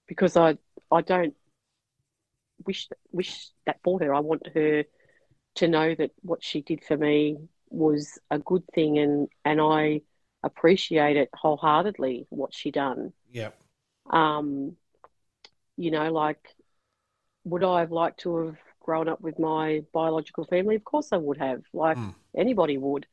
because 0.07 0.35
I, 0.37 0.57
I 0.91 1.01
don't 1.01 1.35
wish, 2.65 2.87
wish 3.11 3.49
that 3.65 3.77
for 3.83 3.99
her. 3.99 4.13
I 4.13 4.19
want 4.19 4.47
her 4.53 4.83
to 5.55 5.67
know 5.67 5.95
that 5.95 6.11
what 6.21 6.43
she 6.43 6.61
did 6.61 6.83
for 6.83 6.97
me 6.97 7.37
was 7.69 8.19
a 8.31 8.39
good 8.39 8.63
thing 8.73 8.97
and, 8.97 9.27
and 9.45 9.61
I 9.61 10.01
appreciate 10.43 11.17
it 11.17 11.29
wholeheartedly, 11.33 12.27
what 12.29 12.53
she 12.53 12.71
done. 12.71 13.13
yep, 13.31 13.61
Um, 14.09 14.77
you 15.77 15.91
know, 15.91 16.11
like, 16.11 16.55
would 17.45 17.63
I 17.63 17.79
have 17.81 17.91
liked 17.91 18.19
to 18.21 18.45
have 18.45 18.57
grown 18.81 19.07
up 19.07 19.21
with 19.21 19.39
my 19.39 19.81
biological 19.93 20.45
family? 20.45 20.75
Of 20.75 20.83
course 20.83 21.09
I 21.11 21.17
would 21.17 21.37
have, 21.37 21.61
like 21.73 21.97
Mm. 21.97 22.13
anybody 22.35 22.77
would. 22.77 23.07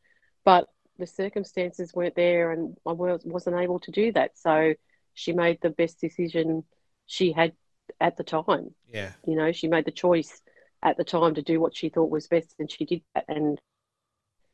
But 0.45 0.69
the 0.99 1.07
circumstances 1.07 1.95
weren't 1.95 2.15
there 2.17 2.53
and 2.53 2.77
I 2.87 2.93
was, 2.93 3.23
wasn't 3.25 3.57
able 3.57 3.81
to 3.81 3.91
do 3.91 4.13
that. 4.13 4.39
So 4.39 4.75
she 5.15 5.33
made 5.33 5.59
the 5.61 5.71
best 5.71 6.01
decision 6.01 6.65
she 7.07 7.33
had 7.33 7.53
at 8.01 8.17
the 8.17 8.25
time. 8.25 8.75
yeah, 8.93 9.13
You 9.27 9.37
know, 9.37 9.53
she 9.53 9.69
made 9.69 9.85
the 9.85 9.91
choice 9.93 10.43
at 10.83 10.97
the 10.97 11.05
time 11.05 11.35
to 11.35 11.43
do 11.43 11.61
what 11.61 11.77
she 11.77 11.89
thought 11.89 12.11
was 12.11 12.27
best 12.29 12.55
and 12.59 12.71
she 12.71 12.85
did 12.85 13.03
that. 13.15 13.25
And 13.29 13.59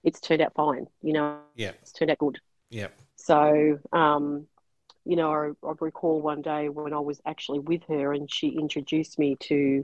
it's 0.05 0.20
turned 0.20 0.42
out 0.42 0.55
fine. 0.55 0.87
You 1.03 1.12
know, 1.14 1.38
yeah, 1.55 1.72
it's 1.83 1.92
turned 1.92 2.11
out 2.11 2.18
good. 2.18 2.38
Yeah. 2.70 2.88
So, 3.16 3.79
um, 3.92 4.46
you 5.05 5.17
know, 5.17 5.33
I, 5.33 5.51
I 5.69 5.73
recall 5.81 6.21
one 6.23 6.43
day 6.43 6.69
when 6.69 6.93
I 6.93 7.01
was 7.01 7.21
actually 7.27 7.61
with 7.61 7.83
her 7.89 8.13
and 8.13 8.31
she 8.31 8.49
introduced 8.49 9.19
me 9.19 9.37
to 9.41 9.83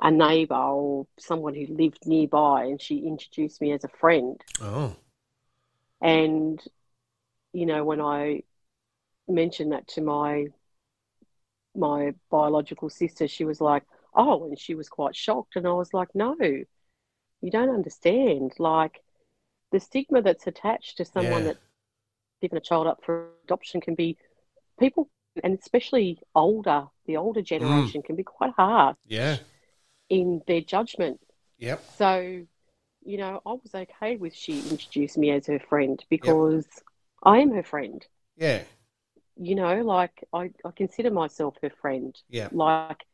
a 0.00 0.10
neighbour 0.10 0.54
or 0.54 1.06
someone 1.18 1.54
who 1.54 1.66
lived 1.68 2.06
nearby 2.06 2.64
and 2.64 2.80
she 2.80 2.98
introduced 3.06 3.60
me 3.60 3.72
as 3.72 3.84
a 3.84 3.88
friend. 3.88 4.40
oh, 4.60 4.96
And, 6.00 6.62
you 7.52 7.66
know, 7.66 7.84
when 7.84 8.00
I 8.00 8.42
mentioned 9.28 9.72
that 9.72 9.88
to 9.88 10.02
my 10.02 10.46
my 11.74 12.12
biological 12.30 12.88
sister, 12.90 13.26
she 13.28 13.44
was 13.44 13.60
like, 13.60 13.84
Oh, 14.14 14.44
and 14.44 14.58
she 14.58 14.74
was 14.74 14.88
quite 14.88 15.16
shocked. 15.16 15.56
And 15.56 15.66
I 15.66 15.72
was 15.72 15.92
like, 15.94 16.08
No, 16.14 16.36
you 17.40 17.50
don't 17.50 17.70
understand. 17.74 18.52
Like 18.58 19.02
the 19.72 19.80
stigma 19.80 20.22
that's 20.22 20.46
attached 20.46 20.98
to 20.98 21.04
someone 21.04 21.44
Yeah. 21.44 21.52
that's 21.52 21.60
given 22.42 22.58
a 22.58 22.60
child 22.60 22.86
up 22.86 23.00
for 23.04 23.30
adoption 23.44 23.80
can 23.80 23.94
be 23.94 24.16
people 24.78 25.08
and 25.42 25.58
especially 25.58 26.18
older, 26.34 26.86
the 27.06 27.16
older 27.16 27.40
mm. 27.40 27.46
generation 27.46 28.02
can 28.02 28.16
be 28.16 28.22
quite 28.22 28.52
hard 28.56 28.96
yeah, 29.06 29.38
in 30.08 30.42
their 30.46 30.60
judgment. 30.60 31.20
yep, 31.58 31.82
So, 31.96 32.44
you 33.04 33.18
know, 33.18 33.40
I 33.46 33.52
was 33.52 33.74
okay 33.74 34.16
with 34.16 34.34
she 34.34 34.60
introduced 34.68 35.16
me 35.16 35.30
as 35.30 35.46
her 35.46 35.58
friend 35.58 36.02
because 36.10 36.66
I 37.22 37.38
am 37.38 37.52
her 37.52 37.62
friend. 37.62 38.04
yeah, 38.36 38.62
You 39.36 39.54
know, 39.54 39.82
like 39.82 40.24
I, 40.32 40.50
I 40.64 40.70
consider 40.76 41.10
myself 41.10 41.56
her 41.62 41.72
friend. 41.80 42.14
yeah, 42.28 42.48
Like 42.52 43.04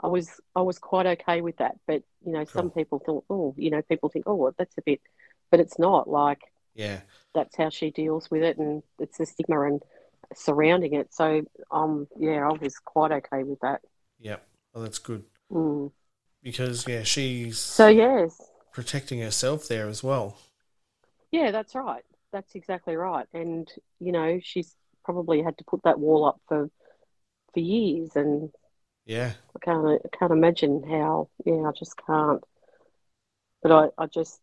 I 0.00 0.06
was 0.06 0.40
I 0.54 0.62
was 0.62 0.78
quite 0.78 1.06
okay 1.06 1.40
with 1.40 1.56
that. 1.56 1.76
But, 1.86 2.04
you 2.24 2.32
know, 2.32 2.44
some 2.44 2.70
people 2.70 3.00
thought, 3.04 3.24
oh, 3.28 3.54
you 3.58 3.70
know, 3.70 3.82
people 3.82 4.10
think, 4.10 4.26
oh, 4.28 4.36
well, 4.36 4.54
that's 4.56 4.78
a 4.78 4.82
bit 4.82 5.00
but 5.50 5.60
it's 5.60 5.78
not. 5.78 6.08
Like 6.08 6.40
yeah, 6.74 7.00
that's 7.34 7.56
how 7.56 7.70
she 7.70 7.90
deals 7.90 8.30
with 8.30 8.42
it 8.42 8.58
and 8.58 8.82
it's 8.98 9.18
the 9.18 9.26
stigma 9.26 9.62
and 9.62 9.82
surrounding 10.34 10.94
it. 10.94 11.12
So 11.14 11.42
um 11.70 12.08
yeah, 12.18 12.48
I 12.48 12.52
was 12.52 12.76
quite 12.84 13.12
okay 13.12 13.42
with 13.44 13.60
that. 13.60 13.80
yep. 14.18 14.46
Well, 14.72 14.84
that's 14.84 14.98
good 14.98 15.24
Mm. 15.50 15.90
because, 16.42 16.86
yeah, 16.86 17.02
she's 17.02 17.58
So 17.58 17.88
yes. 17.88 18.40
protecting 18.72 19.20
herself 19.20 19.68
there 19.68 19.88
as 19.88 20.02
well. 20.02 20.38
Yeah, 21.30 21.50
that's 21.50 21.74
right. 21.74 22.04
That's 22.32 22.54
exactly 22.54 22.96
right. 22.96 23.26
And 23.32 23.68
you 24.00 24.12
know, 24.12 24.40
she's 24.42 24.74
probably 25.04 25.42
had 25.42 25.56
to 25.58 25.64
put 25.64 25.82
that 25.84 25.98
wall 25.98 26.24
up 26.26 26.40
for 26.48 26.70
for 27.54 27.60
years, 27.60 28.16
and 28.16 28.52
Yeah, 29.06 29.32
I 29.54 29.58
can't 29.58 30.00
I 30.04 30.16
can't 30.16 30.32
imagine 30.32 30.82
how. 30.88 31.28
Yeah, 31.44 31.68
I 31.68 31.72
just 31.72 31.96
can't. 32.06 32.42
But 33.62 33.70
I 33.72 33.88
I 34.02 34.06
just 34.06 34.40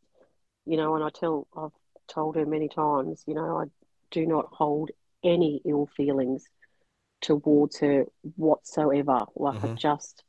you 0.65 0.77
know, 0.77 0.95
and 0.95 1.03
I 1.03 1.09
tell 1.09 1.47
I've 1.57 1.71
told 2.07 2.35
her 2.37 2.45
many 2.45 2.69
times, 2.69 3.23
you 3.27 3.33
know, 3.35 3.59
I 3.59 3.65
do 4.11 4.25
not 4.27 4.47
hold 4.53 4.91
any 5.25 5.61
ill 5.65 5.87
feelings 5.97 6.45
towards 7.21 7.79
her 7.79 8.05
whatsoever. 8.37 9.25
Like 9.35 9.63
I 9.63 9.67
Mhm. 9.67 9.77
just 9.77 10.23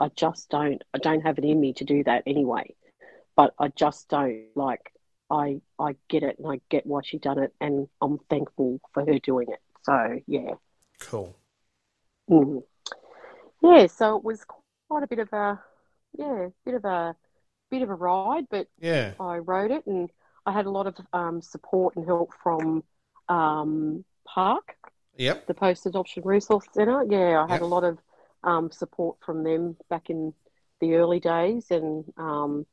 I 0.00 0.08
just 0.10 0.50
don't 0.50 0.82
I 0.94 0.98
don't 0.98 1.22
have 1.22 1.38
it 1.38 1.44
in 1.44 1.60
me 1.60 1.74
to 1.74 1.84
do 1.84 2.04
that 2.04 2.24
anyway. 2.26 2.74
But 3.36 3.54
I 3.58 3.68
just 3.68 4.08
don't 4.08 4.48
like 4.56 4.92
I 5.30 5.60
I 5.78 5.96
get 6.08 6.22
it 6.24 6.38
and 6.38 6.48
I 6.52 6.60
get 6.70 6.86
why 6.86 7.02
she 7.04 7.18
done 7.18 7.38
it 7.40 7.54
and 7.60 7.88
I'm 8.02 8.18
thankful 8.30 8.80
for 8.94 9.04
her 9.06 9.18
doing 9.20 9.48
it. 9.50 9.60
So 9.84 10.20
yeah. 10.26 10.54
cool. 11.00 11.36
Mm. 12.30 12.62
Yeah, 13.62 13.86
so 13.86 14.16
it 14.16 14.24
was 14.24 14.44
quite 14.88 15.02
a 15.04 15.06
bit 15.06 15.18
of 15.20 15.32
a 15.32 15.60
yeah, 16.18 16.48
bit 16.64 16.74
of 16.74 16.84
a 16.84 17.16
bit 17.70 17.82
of 17.82 17.90
a 17.90 17.94
ride, 17.94 18.46
but 18.50 18.68
Yeah, 18.80 19.14
I 19.20 19.38
wrote 19.38 19.70
it 19.72 19.86
and 19.86 20.10
I 20.46 20.52
had 20.52 20.66
a 20.66 20.70
lot 20.70 20.86
of 20.88 20.96
um, 21.12 21.42
support 21.42 21.96
and 21.96 22.06
help 22.06 22.32
from 22.42 22.84
um, 23.28 24.04
PARC, 24.26 24.76
yep, 25.16 25.46
the 25.46 25.54
Post 25.54 25.86
Adoption 25.86 26.22
Resource 26.24 26.66
Centre. 26.72 27.04
Yeah, 27.08 27.42
I 27.42 27.48
had 27.48 27.60
Yep. 27.60 27.62
a 27.62 27.66
lot 27.66 27.84
of 27.84 27.98
um, 28.44 28.70
support 28.70 29.16
from 29.24 29.44
them 29.44 29.76
back 29.88 30.10
in 30.10 30.34
the 30.80 30.94
early 30.94 31.20
days, 31.20 31.70
and 31.70 32.04
um, 32.16 32.66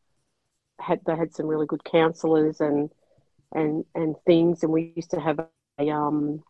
had 0.79 0.99
they 1.05 1.15
had 1.15 1.33
some 1.33 1.47
really 1.47 1.65
good 1.65 1.83
counsellors 1.83 2.61
and 2.61 2.89
and 3.53 3.85
and 3.95 4.15
things. 4.25 4.63
And 4.63 4.71
we 4.71 4.93
used 4.95 5.11
to 5.11 5.19
have 5.19 5.39
a 5.39 5.89
um, 5.89 6.43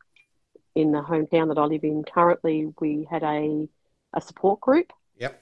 in 0.76 0.92
the 0.92 1.02
hometown 1.02 1.48
that 1.50 1.58
I 1.58 1.66
live 1.66 1.84
in 1.84 2.04
currently. 2.04 2.74
We 2.80 3.08
had 3.10 3.24
a 3.24 3.68
a 4.14 4.22
support 4.22 4.62
group. 4.62 4.92
yep, 5.18 5.42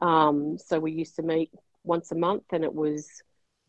Um, 0.00 0.58
so 0.58 0.80
we 0.80 0.92
used 0.92 1.16
to 1.16 1.22
meet 1.22 1.50
once 1.84 2.10
a 2.12 2.14
month, 2.14 2.44
and 2.52 2.64
it 2.64 2.74
was, 2.74 3.22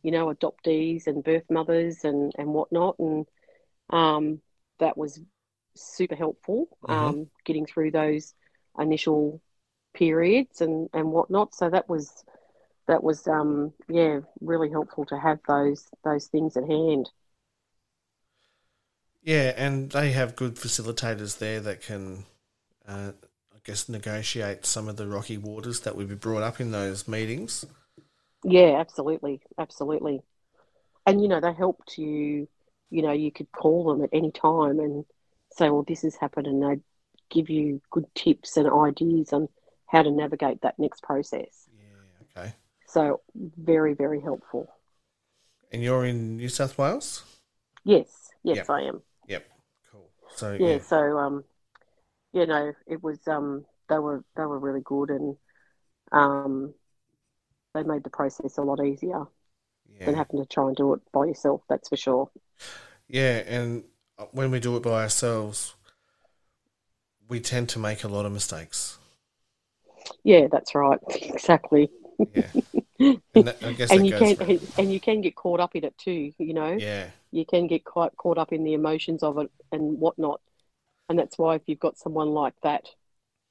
you 0.04 0.12
know, 0.12 0.34
adoptees 0.34 1.08
and 1.08 1.24
birth 1.24 1.50
mothers 1.50 2.04
and 2.04 2.32
and 2.38 2.54
whatnot, 2.54 3.00
and 3.00 3.26
um, 3.89 4.41
that 4.82 4.98
was 4.98 5.22
super 5.78 6.15
helpful. 6.15 6.67
Mhm. 6.88 7.15
Um, 7.15 7.32
getting 7.46 7.67
through 7.67 7.91
those 7.94 8.36
initial 8.80 9.41
periods 9.96 10.62
and 10.62 10.89
and 10.94 11.12
whatnot. 11.13 11.56
So 11.56 11.70
that 11.72 11.89
was 11.89 12.26
that 12.88 13.04
was 13.04 13.28
um, 13.28 13.74
yeah 13.89 14.22
really 14.41 14.72
helpful 14.72 15.06
to 15.08 15.20
have 15.20 15.39
those 15.48 15.88
those 16.06 16.28
things 16.28 16.58
at 16.58 16.65
hand. 16.67 17.10
yeah, 19.24 19.54
and 19.56 19.91
they 19.91 20.12
have 20.12 20.36
good 20.36 20.56
facilitators 20.56 21.38
there 21.38 21.60
that 21.62 21.82
can, 21.82 22.26
uh, 22.88 23.12
I 23.54 23.58
guess, 23.63 23.89
negotiate 23.89 24.65
some 24.65 24.88
of 24.89 24.98
the 24.98 25.08
rocky 25.08 25.38
waters 25.38 25.82
that 25.82 25.96
would 25.96 26.10
be 26.10 26.15
brought 26.15 26.44
up 26.44 26.60
in 26.62 26.72
those 26.72 27.08
meetings. 27.08 27.65
Yeah, 28.44 28.80
absolutely, 28.80 29.41
absolutely. 29.58 30.22
And 31.08 31.22
you 31.22 31.28
know, 31.28 31.41
they 31.41 31.54
helped 31.54 31.98
you. 31.98 32.48
You 32.92 33.02
know, 33.02 33.12
you 33.14 33.32
could 33.32 33.52
call 33.52 33.86
them 33.86 34.04
at 34.04 34.12
any 34.14 34.32
time 34.32 34.80
and 34.80 35.06
say, 35.54 35.70
"Well, 35.70 35.84
this 35.84 36.04
has 36.04 36.16
happened," 36.16 36.48
and 36.48 36.62
they'd 36.62 36.84
give 37.30 37.50
you 37.50 37.82
good 37.90 38.06
tips 38.14 38.58
and 38.58 38.70
ideas 38.70 39.34
on 39.34 39.50
how 39.88 40.04
to 40.04 40.12
navigate 40.12 40.62
that 40.62 40.78
next 40.78 41.02
process. 41.04 41.68
Yeah, 41.74 42.42
okay. 42.44 42.54
So 42.88 43.22
very, 43.36 43.94
very 43.94 44.22
helpful. 44.22 44.68
And 45.72 45.82
you're 45.84 46.06
in 46.06 46.38
New 46.38 46.50
South 46.50 46.78
Wales? 46.78 47.24
Yes, 47.84 48.30
yes, 48.44 48.58
Yep. 48.58 48.70
I 48.70 48.82
am. 48.82 49.02
Yep. 49.28 49.46
Cool. 49.92 50.10
So 50.36 50.54
Yeah, 50.60 50.74
yeah. 50.74 50.80
so 50.80 51.18
um, 51.18 51.44
you 52.34 52.46
know, 52.46 52.74
it 52.88 53.02
was 53.02 53.20
um, 53.28 53.66
they 53.90 54.00
were 54.00 54.24
they 54.36 54.46
were 54.46 54.60
really 54.60 54.82
good, 54.84 55.10
and 55.10 55.38
um, 56.12 56.74
they 57.74 57.84
made 57.84 58.04
the 58.04 58.10
process 58.10 58.58
a 58.58 58.62
lot 58.62 58.84
easier 58.86 59.26
than 60.06 60.16
having 60.16 60.40
to 60.40 60.46
try 60.46 60.68
and 60.68 60.76
do 60.76 60.94
it 60.94 61.02
by 61.12 61.26
yourself. 61.26 61.62
That's 61.70 61.90
for 61.90 61.98
sure. 61.98 62.30
Yeah, 63.08 63.44
and 63.48 63.84
uh, 64.18 64.26
when 64.32 64.52
we 64.52 64.60
do 64.60 64.76
it 64.78 64.84
by 64.84 65.04
ourselves, 65.04 65.74
we 67.28 67.40
tend 67.40 67.70
to 67.70 67.80
make 67.80 68.04
a 68.04 68.08
lot 68.08 68.26
of 68.26 68.32
mistakes. 68.32 68.98
Yeah, 70.24 70.48
that's 70.52 70.76
right. 70.76 71.00
Exactly. 71.10 71.90
Yeah. 72.36 72.52
And 73.34 73.48
that, 73.48 73.58
I 73.64 73.72
guess 73.74 73.92
and 73.92 74.06
you 74.06 74.14
can 74.14 74.36
for- 74.36 74.46
and 74.78 74.92
you 74.94 75.00
can 75.00 75.22
get 75.22 75.36
caught 75.36 75.60
up 75.60 75.76
in 75.76 75.84
it 75.84 75.98
too. 75.98 76.32
You 76.38 76.54
know, 76.54 76.78
Yeah. 76.78 77.10
you 77.32 77.46
can 77.46 77.68
get 77.68 77.84
quite 77.84 78.16
caught 78.16 78.38
up 78.38 78.54
in 78.54 78.64
the 78.64 78.74
emotions 78.74 79.24
of 79.24 79.38
it 79.40 79.50
and 79.72 80.00
whatnot. 80.00 80.40
And 81.10 81.18
that's 81.18 81.38
why 81.38 81.56
if 81.56 81.64
you've 81.66 81.80
got 81.80 81.98
someone 81.98 82.30
like 82.30 82.54
that 82.64 82.86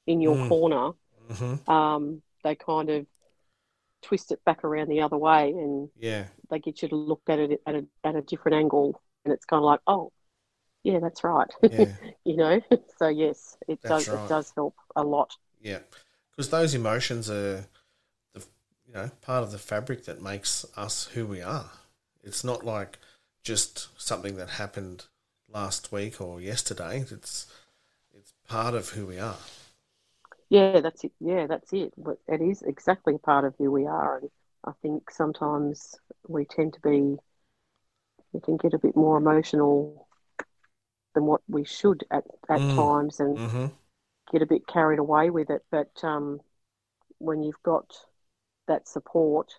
in 0.06 0.20
your 0.20 0.36
Mm. 0.36 0.48
corner, 0.48 0.92
hmm 1.36 1.54
um, 1.72 2.22
they 2.44 2.54
kind 2.54 2.90
of 2.90 3.06
twist 4.02 4.32
it 4.32 4.44
back 4.44 4.64
around 4.64 4.88
the 4.88 5.02
other 5.02 5.18
way 5.18 5.50
and 5.50 5.88
Yeah. 5.96 6.24
they 6.50 6.58
get 6.58 6.82
you 6.82 6.88
to 6.88 6.96
look 6.96 7.22
at 7.28 7.38
it 7.38 7.60
at 7.66 7.74
a, 7.74 7.86
at 8.04 8.16
a 8.16 8.22
different 8.22 8.56
angle. 8.56 9.00
And 9.24 9.34
it's 9.34 9.44
kind 9.44 9.58
of 9.60 9.64
like, 9.64 9.80
oh, 9.86 10.12
yeah, 10.82 10.98
that's 11.00 11.22
right. 11.24 11.50
Yeah. 11.62 11.92
you 12.24 12.36
know, 12.36 12.60
so 12.98 13.08
yes, 13.08 13.56
it 13.68 13.80
That's 13.82 14.06
does 14.06 14.14
right. 14.14 14.24
it 14.24 14.28
does 14.28 14.52
help 14.56 14.74
a 14.96 15.02
lot. 15.02 15.36
Yeah. 15.60 15.80
Because 16.30 16.50
those 16.50 16.74
emotions 16.74 17.28
are, 17.30 17.66
the 18.34 18.40
you 18.86 18.94
know, 18.94 19.10
part 19.20 19.42
of 19.44 19.52
the 19.52 19.58
fabric 19.58 20.04
that 20.06 20.22
makes 20.22 20.64
us 20.76 21.06
who 21.14 21.26
we 21.26 21.42
are. 21.42 21.70
It's 22.22 22.44
not 22.44 22.64
like 22.64 22.98
just 23.42 23.88
something 24.00 24.36
that 24.36 24.50
happened 24.50 25.04
last 25.52 25.92
week 25.92 26.20
or 26.20 26.40
yesterday. 26.40 27.00
It's 27.10 27.46
it's 28.16 28.32
part 28.48 28.74
of 28.74 28.90
who 28.90 29.06
we 29.06 29.18
are. 29.18 29.36
Yeah, 30.50 30.80
that's 30.80 31.04
it. 31.04 31.12
Yeah, 31.20 31.46
that's 31.46 31.72
it. 31.72 31.94
But 31.96 32.18
it 32.28 32.42
is 32.42 32.62
exactly 32.62 33.14
a 33.14 33.18
part 33.18 33.44
of 33.44 33.54
who 33.56 33.70
we 33.70 33.86
are, 33.86 34.18
and 34.18 34.30
I 34.64 34.72
think 34.82 35.10
sometimes 35.10 35.96
we 36.28 36.44
tend 36.44 36.74
to 36.74 36.80
be, 36.80 37.18
we 38.32 38.40
can 38.40 38.56
get 38.56 38.74
a 38.74 38.78
bit 38.78 38.96
more 38.96 39.16
emotional 39.18 40.08
than 41.14 41.24
what 41.26 41.42
we 41.48 41.64
should 41.64 42.04
at 42.10 42.24
at 42.48 42.68
Mm. 42.68 42.68
times, 42.68 43.20
and 43.20 43.40
hmm 43.40 43.66
get 44.32 44.42
a 44.42 44.46
bit 44.46 44.66
carried 44.66 44.98
away 44.98 45.30
with 45.30 45.50
it. 45.50 45.64
But 45.70 45.92
um, 46.04 46.40
when 47.18 47.42
you've 47.42 47.62
got 47.64 47.86
that 48.68 48.88
support, 48.88 49.52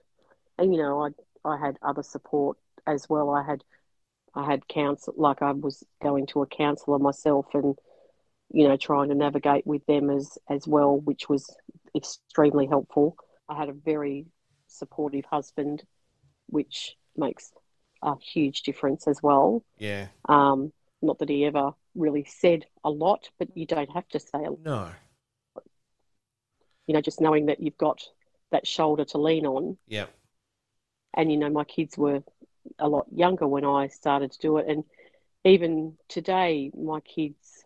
and 0.58 0.74
you 0.76 0.82
know, 0.82 1.06
I 1.06 1.10
I 1.50 1.58
had 1.58 1.78
other 1.84 2.04
support 2.04 2.58
as 2.88 3.10
well. 3.10 3.30
I 3.32 3.44
had 3.44 3.64
I 4.36 4.46
had 4.46 4.68
counsel, 4.70 5.14
like 5.18 5.42
I 5.42 5.52
was 5.54 5.84
going 6.04 6.28
to 6.28 6.42
a 6.44 6.48
counsellor 6.48 7.00
myself, 7.00 7.48
and 7.54 7.78
you 8.54 8.68
know, 8.68 8.78
trying 8.78 9.10
to 9.10 9.16
navigate 9.16 9.66
with 9.66 9.86
them 9.86 10.10
as 10.10 10.38
as 10.50 10.68
well, 10.68 10.98
which 10.98 11.30
was 11.30 11.54
extremely 11.96 12.68
helpful. 12.68 13.16
I 13.48 13.56
had 13.56 13.70
a 13.70 13.74
very 13.74 14.26
supportive 14.68 15.26
husband, 15.26 15.84
which 16.48 16.96
makes 17.16 17.52
a 18.02 18.16
huge 18.20 18.64
difference 18.64 19.08
as 19.08 19.22
well. 19.22 19.64
Yeah. 19.78 20.08
Um, 20.28 20.72
not 21.02 21.20
that 21.20 21.30
he 21.30 21.46
ever 21.46 21.72
really 21.96 22.24
said 22.24 22.66
a 22.84 22.90
lot, 22.90 23.30
but 23.40 23.56
you 23.56 23.66
don't 23.66 23.92
have 23.92 24.08
to 24.10 24.20
say 24.20 24.44
a 24.46 24.52
lot. 24.52 24.64
No. 24.64 24.90
You 26.88 26.94
know, 26.94 27.02
just 27.02 27.22
knowing 27.22 27.48
that 27.48 27.62
you've 27.62 27.78
got 27.78 28.02
that 28.52 28.68
shoulder 28.68 29.06
to 29.06 29.18
lean 29.18 29.46
on. 29.46 29.78
Yeah. 29.88 30.06
And, 31.16 31.32
you 31.32 31.38
know, 31.38 31.50
my 31.50 31.64
kids 31.64 31.98
were 31.98 32.24
a 32.80 32.88
lot 32.88 33.08
younger 33.14 33.48
when 33.48 33.66
I 33.66 33.88
started 33.88 34.32
to 34.32 34.40
do 34.40 34.58
it. 34.58 34.68
And 34.68 34.84
even 35.44 35.98
today, 36.08 36.72
my 36.76 37.00
kids 37.02 37.64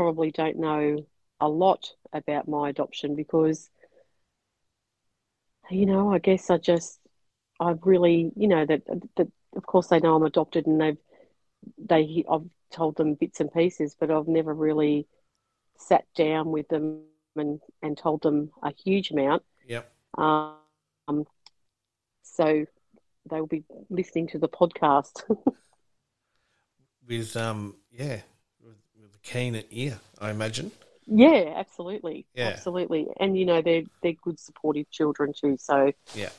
probably 0.00 0.30
don't 0.30 0.56
know 0.58 1.04
a 1.40 1.48
lot 1.48 1.92
about 2.14 2.48
my 2.48 2.70
adoption 2.70 3.14
because, 3.14 3.68
you 5.70 5.84
know, 5.84 6.10
I 6.10 6.18
guess 6.18 6.48
I 6.48 6.56
just, 6.56 7.00
I 7.60 7.74
really, 7.82 8.32
you 8.34 8.48
know, 8.48 8.64
that, 8.64 8.80
that 9.16 9.28
of 9.54 9.66
course 9.66 9.88
they 9.88 10.00
know 10.00 10.16
I'm 10.16 10.22
adopted 10.22 10.66
and 10.66 10.80
they've, 10.80 10.96
they, 11.76 12.24
I've 12.30 12.48
told 12.72 12.96
them 12.96 13.12
bits 13.12 13.40
and 13.40 13.52
pieces, 13.52 13.94
but 14.00 14.10
I've 14.10 14.26
never 14.26 14.54
really 14.54 15.06
sat 15.76 16.06
down 16.16 16.50
with 16.50 16.68
them 16.68 17.02
and, 17.36 17.60
and 17.82 17.94
told 17.94 18.22
them 18.22 18.52
a 18.62 18.72
huge 18.72 19.10
amount. 19.10 19.42
Yep. 19.68 19.92
Um, 20.16 21.26
so 22.22 22.64
they 23.30 23.38
will 23.38 23.46
be 23.46 23.64
listening 23.90 24.28
to 24.28 24.38
the 24.38 24.48
podcast. 24.48 25.24
With 27.06 27.36
um 27.36 27.76
yeah, 27.90 28.20
with, 29.22 29.54
at 29.56 29.66
ear, 29.70 30.00
I 30.20 30.30
imagine. 30.30 30.72
yeah, 31.06 31.54
absolutely, 31.56 32.26
Yeah. 32.34 32.60
absolutely. 32.60 33.08
And 33.18 33.36
you 33.38 33.44
know 33.46 33.62
they're 33.62 33.82
they're 34.02 34.14
good, 34.22 34.38
supportive 34.38 34.90
children 34.90 35.32
too. 35.38 35.56
So 35.58 35.92
Yeah. 36.14 36.30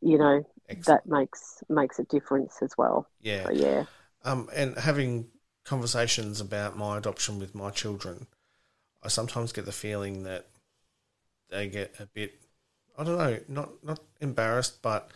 you 0.00 0.18
know 0.18 0.42
Excellent. 0.68 0.86
that 0.86 1.06
makes 1.06 1.62
makes 1.68 1.98
a 1.98 2.04
difference 2.04 2.58
as 2.62 2.72
well. 2.76 3.06
Yeah. 3.20 3.46
So, 3.46 3.52
yeah, 3.52 3.84
Um, 4.24 4.48
and 4.54 4.78
having 4.78 5.30
conversations 5.64 6.40
about 6.40 6.76
my 6.76 6.98
adoption 6.98 7.38
with 7.38 7.54
my 7.54 7.70
children, 7.70 8.26
I 9.02 9.08
sometimes 9.08 9.52
get 9.52 9.66
the 9.66 9.72
feeling 9.72 10.24
that 10.24 10.46
they 11.50 11.68
get 11.68 11.94
a 12.00 12.06
bit, 12.06 12.34
I 12.98 13.04
don't 13.04 13.18
know, 13.18 13.40
not 13.48 13.84
not 13.84 14.00
embarrassed, 14.20 14.82
but 14.82 15.10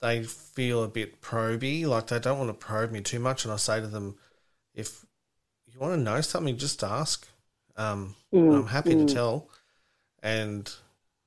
they 0.00 0.22
feel 0.24 0.84
a 0.84 0.88
bit 0.88 1.20
proby, 1.20 1.84
like 1.86 2.06
they 2.08 2.18
don't 2.20 2.38
want 2.38 2.50
to 2.50 2.66
probe 2.66 2.92
me 2.92 3.00
too 3.00 3.18
much. 3.18 3.44
And 3.44 3.52
I 3.52 3.56
say 3.56 3.80
to 3.80 3.86
them, 3.86 4.18
if 4.74 5.06
you 5.78 5.86
want 5.86 5.98
to 5.98 6.02
know 6.02 6.20
something, 6.20 6.56
just 6.56 6.82
ask. 6.82 7.28
Um, 7.76 8.16
Mm, 8.32 8.54
I'm 8.54 8.66
happy 8.66 8.94
mm. 8.94 9.06
to 9.06 9.14
tell. 9.14 9.48
And 10.22 10.70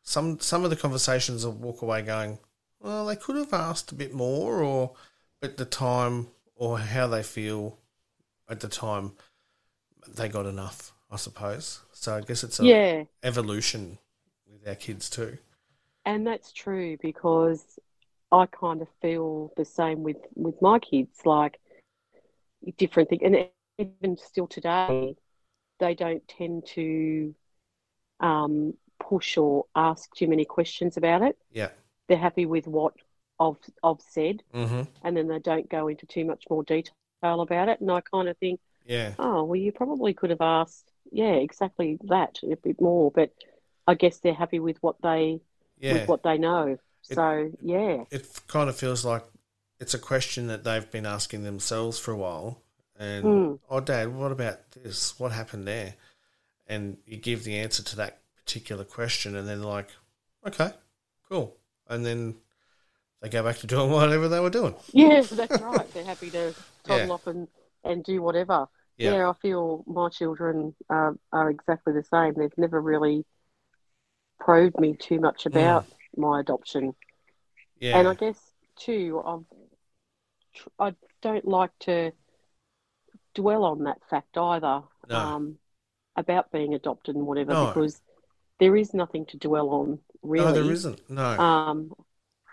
some 0.04 0.40
some 0.40 0.64
of 0.64 0.70
the 0.70 0.76
conversations 0.76 1.46
will 1.46 1.54
walk 1.54 1.82
away 1.82 2.02
going, 2.02 2.40
well, 2.80 3.06
they 3.06 3.16
could 3.16 3.36
have 3.38 3.54
asked 3.54 3.92
a 3.92 3.96
bit 3.96 4.14
more, 4.14 4.62
or 4.62 4.94
at 5.42 5.58
the 5.58 5.66
time, 5.66 6.28
or 6.56 6.80
how 6.80 7.08
they 7.08 7.24
feel 7.24 7.78
at 8.50 8.60
the 8.60 8.68
time, 8.68 9.14
they 10.08 10.28
got 10.28 10.46
enough, 10.46 10.94
I 11.10 11.16
suppose. 11.16 11.80
So 11.94 12.18
I 12.18 12.22
guess 12.22 12.44
it's 12.44 12.60
a 12.60 12.66
yeah. 12.66 13.04
evolution 13.24 13.98
with 14.52 14.68
our 14.68 14.76
kids 14.76 15.10
too. 15.10 15.38
And 16.06 16.28
that's 16.28 16.52
true 16.52 16.98
because 17.02 17.80
I 18.32 18.48
kind 18.48 18.82
of 18.82 18.88
feel 19.02 19.54
the 19.56 19.66
same 19.66 20.04
with, 20.04 20.18
with 20.36 20.62
my 20.62 20.80
kids, 20.80 21.20
like 21.26 21.60
different 22.78 23.10
thing. 23.10 23.24
And 23.24 23.48
even 23.82 24.18
still 24.18 24.48
today, 24.48 25.16
they 25.80 25.96
don't 25.96 26.28
tend 26.28 26.66
to 26.76 27.36
um, 28.20 28.74
push 29.00 29.38
or 29.38 29.66
ask 29.76 30.14
too 30.16 30.28
many 30.28 30.46
questions 30.46 30.98
about 30.98 31.22
it. 31.24 31.38
Yeah. 31.52 31.70
They're 32.08 32.18
happy 32.18 32.46
with 32.46 32.68
what 32.68 32.94
I've, 33.40 33.58
I've 33.84 34.02
said, 34.02 34.44
Mm-hmm. 34.54 34.84
and 35.04 35.18
then 35.18 35.28
they 35.28 35.40
don't 35.40 35.70
go 35.70 35.88
into 35.88 36.06
too 36.06 36.26
much 36.26 36.44
more 36.50 36.64
detail 36.64 36.94
about 37.24 37.70
it. 37.70 37.82
And 37.82 37.92
I 37.92 38.02
kind 38.02 38.28
of 38.30 38.38
think, 38.38 38.60
Yeah. 38.86 39.14
oh, 39.20 39.44
well, 39.46 39.56
you 39.56 39.72
probably 39.72 40.14
could 40.14 40.30
have 40.30 40.42
asked, 40.42 40.92
yeah, 41.12 41.34
exactly 41.34 41.98
that 42.06 42.40
a 42.44 42.56
bit 42.56 42.80
more. 42.82 43.12
But 43.12 43.32
I 43.88 43.96
guess 43.96 44.20
they're 44.20 44.34
happy 44.34 44.60
with 44.60 44.78
what 44.82 44.98
they 45.02 45.42
Yeah. 45.80 45.94
with 45.94 46.08
what 46.08 46.24
they 46.24 46.38
know. 46.38 46.78
It- 47.10 47.16
So 47.16 47.52
yeah, 47.62 48.04
it 48.12 48.28
kind 48.48 48.70
of 48.70 48.78
feels 48.78 49.04
like 49.04 49.24
it's 49.80 49.94
a 49.96 50.00
question 50.00 50.48
that 50.48 50.64
they've 50.64 50.90
been 50.92 51.06
asking 51.08 51.44
themselves 51.44 51.98
for 51.98 52.12
a 52.12 52.18
while. 52.18 52.62
And, 53.02 53.26
Mm. 53.26 53.60
oh, 53.68 53.80
Dad, 53.80 54.14
what 54.14 54.32
about 54.32 54.72
this? 54.74 55.20
What 55.20 55.32
happened 55.32 55.68
there? 55.68 55.96
And 56.68 56.98
you 57.08 57.18
give 57.18 57.44
the 57.44 57.58
answer 57.58 57.82
to 57.82 57.96
that 57.96 58.22
particular 58.36 58.84
question, 58.84 59.36
and 59.36 59.48
then, 59.48 59.64
like, 59.64 59.90
okay, 60.46 60.72
cool. 61.28 61.58
And 61.88 62.06
then 62.06 62.36
they 63.22 63.30
go 63.30 63.42
back 63.44 63.58
to 63.58 63.68
doing 63.68 63.90
whatever 63.92 64.28
they 64.30 64.40
were 64.40 64.52
doing. 64.52 64.76
yeah, 64.94 65.22
that's 65.22 65.60
right. 65.62 65.92
They're 65.94 66.06
happy 66.06 66.30
to 66.30 66.54
toddle 66.84 67.08
Yeah. 67.08 67.14
off 67.14 67.26
and, 67.26 67.48
and 67.84 68.04
do 68.04 68.22
whatever. 68.22 68.68
Yeah. 68.98 69.14
Yeah. 69.16 69.30
I 69.32 69.34
feel 69.42 69.84
my 69.88 70.10
children 70.10 70.76
are, 70.88 71.18
are 71.32 71.50
exactly 71.50 71.94
the 71.94 72.04
same. 72.04 72.36
They've 72.36 72.56
never 72.58 72.80
really 72.80 73.26
probed 74.40 74.80
me 74.80 74.96
too 74.96 75.20
much 75.20 75.48
about 75.48 75.88
my 76.16 76.40
adoption. 76.40 76.90
Mm. 76.90 76.96
Yeah. 77.80 77.98
And 77.98 78.08
I 78.08 78.14
guess 78.14 78.40
too, 78.76 79.24
I've, 79.26 79.46
tr- 80.54 80.70
I 80.80 80.96
don't 81.24 81.46
like 81.48 81.72
to 81.82 82.12
dwell 83.36 83.64
on 83.64 83.84
that 83.84 84.00
fact 84.10 84.38
either 84.38 84.84
No. 85.10 85.20
um, 85.20 85.58
about 86.16 86.52
being 86.52 86.74
adopted 86.74 87.16
and 87.16 87.26
whatever, 87.28 87.54
No. 87.54 87.68
because 87.68 88.02
there 88.60 88.76
is 88.76 88.94
nothing 88.94 89.26
to 89.28 89.38
dwell 89.38 89.70
on 89.70 90.00
really. 90.22 90.46
No, 90.46 90.52
there 90.54 90.72
isn't. 90.72 91.10
No. 91.10 91.40
Um, 91.40 91.94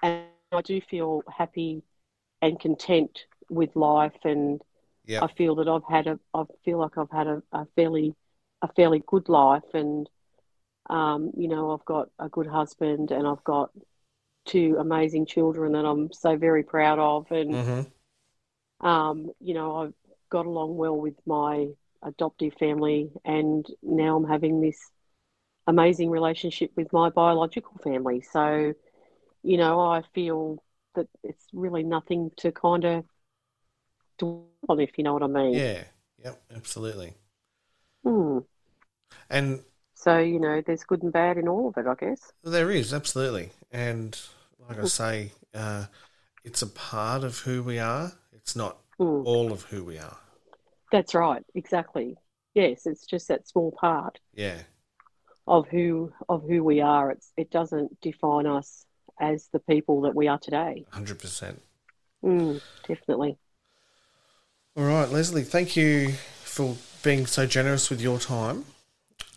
and 0.02 0.24
I 0.52 0.62
do 0.62 0.80
feel 0.80 1.22
happy 1.28 1.82
and 2.42 2.58
content 2.60 3.24
with 3.50 3.74
life, 3.76 4.16
and 4.24 4.62
yeah. 5.06 5.22
I 5.24 5.28
feel 5.32 5.56
that 5.56 5.68
I've 5.68 5.84
had 5.88 6.06
a, 6.06 6.18
I 6.34 6.44
feel 6.64 6.78
like 6.78 6.98
I've 6.98 7.10
had 7.10 7.26
a, 7.26 7.42
a 7.52 7.66
fairly, 7.76 8.14
a 8.62 8.68
fairly 8.72 9.02
good 9.06 9.28
life, 9.28 9.74
and 9.74 10.08
um, 10.90 11.32
you 11.36 11.48
know, 11.48 11.72
I've 11.72 11.84
got 11.84 12.10
a 12.18 12.28
good 12.28 12.46
husband, 12.46 13.10
and 13.10 13.26
I've 13.26 13.44
got 13.44 13.70
two 14.46 14.76
amazing 14.78 15.26
children 15.26 15.72
that 15.72 15.84
I'm 15.84 16.12
so 16.12 16.36
very 16.36 16.62
proud 16.62 16.98
of, 16.98 17.30
and 17.30 17.52
Mm-hmm. 17.54 17.80
um, 18.80 19.30
you 19.40 19.54
know, 19.54 19.76
I've 19.76 19.94
got 20.30 20.46
along 20.46 20.76
well 20.76 20.96
with 20.96 21.14
my 21.26 21.68
adoptive 22.02 22.54
family, 22.54 23.10
and 23.24 23.66
now 23.82 24.16
I'm 24.16 24.24
having 24.24 24.60
this 24.60 24.78
amazing 25.66 26.10
relationship 26.10 26.70
with 26.76 26.92
my 26.92 27.10
biological 27.10 27.78
family. 27.82 28.22
So, 28.22 28.74
you 29.42 29.56
know, 29.56 29.80
I 29.80 30.02
feel 30.14 30.62
that 30.94 31.08
it's 31.22 31.46
really 31.52 31.82
nothing 31.82 32.30
to 32.38 32.52
kind 32.52 32.84
of 32.84 33.04
dwell 34.18 34.46
on, 34.68 34.80
if 34.80 34.96
you 34.98 35.04
know 35.04 35.12
what 35.12 35.22
I 35.22 35.26
mean. 35.26 35.54
Yeah. 35.54 35.84
Yep. 36.24 36.42
Absolutely. 36.56 37.14
Hmm. 38.04 38.38
And 39.30 39.60
So, 39.94 40.18
you 40.18 40.40
know, 40.40 40.62
there's 40.64 40.84
good 40.84 41.02
and 41.02 41.12
bad 41.12 41.38
in 41.38 41.48
all 41.48 41.68
of 41.68 41.76
it, 41.76 41.86
I 41.86 41.94
guess. 41.94 42.32
There 42.42 42.70
is 42.70 42.94
absolutely, 42.94 43.50
and 43.70 44.18
like 44.68 44.78
I 44.78 44.84
say, 44.84 45.32
uh, 45.54 45.86
it's 46.44 46.62
a 46.62 46.66
part 46.66 47.24
of 47.24 47.38
who 47.40 47.62
we 47.62 47.78
are. 47.78 48.12
It's 48.32 48.54
not 48.56 48.78
Hmm. 48.98 49.24
all 49.24 49.52
of 49.52 49.62
who 49.64 49.84
we 49.84 49.98
are. 49.98 50.18
That's 50.92 51.14
right, 51.14 51.44
exactly. 51.54 52.16
Yes, 52.54 52.86
it's 52.86 53.06
just 53.06 53.28
that 53.28 53.46
small 53.48 53.72
part 53.72 54.18
Yeah, 54.34 54.62
of 55.46 55.66
who 55.68 56.12
of 56.28 56.42
who 56.44 56.62
we 56.62 56.80
are. 56.80 57.10
It's 57.10 57.32
it 57.36 57.50
doesn't 57.50 58.00
define 58.00 58.46
us 58.46 58.84
as 59.20 59.48
the 59.52 59.60
people 59.60 60.02
that 60.02 60.14
we 60.14 60.28
are 60.28 60.38
today. 60.38 60.86
hundred 60.92 61.18
percent. 61.18 61.62
Mm, 62.22 62.60
definitely. 62.86 63.38
All 64.76 64.84
right, 64.84 65.08
Lesley. 65.10 65.42
Thank 65.42 65.76
you 65.76 66.12
for 66.44 66.76
being 67.02 67.26
so 67.26 67.46
generous 67.46 67.90
with 67.90 68.00
your 68.00 68.18
time. 68.18 68.64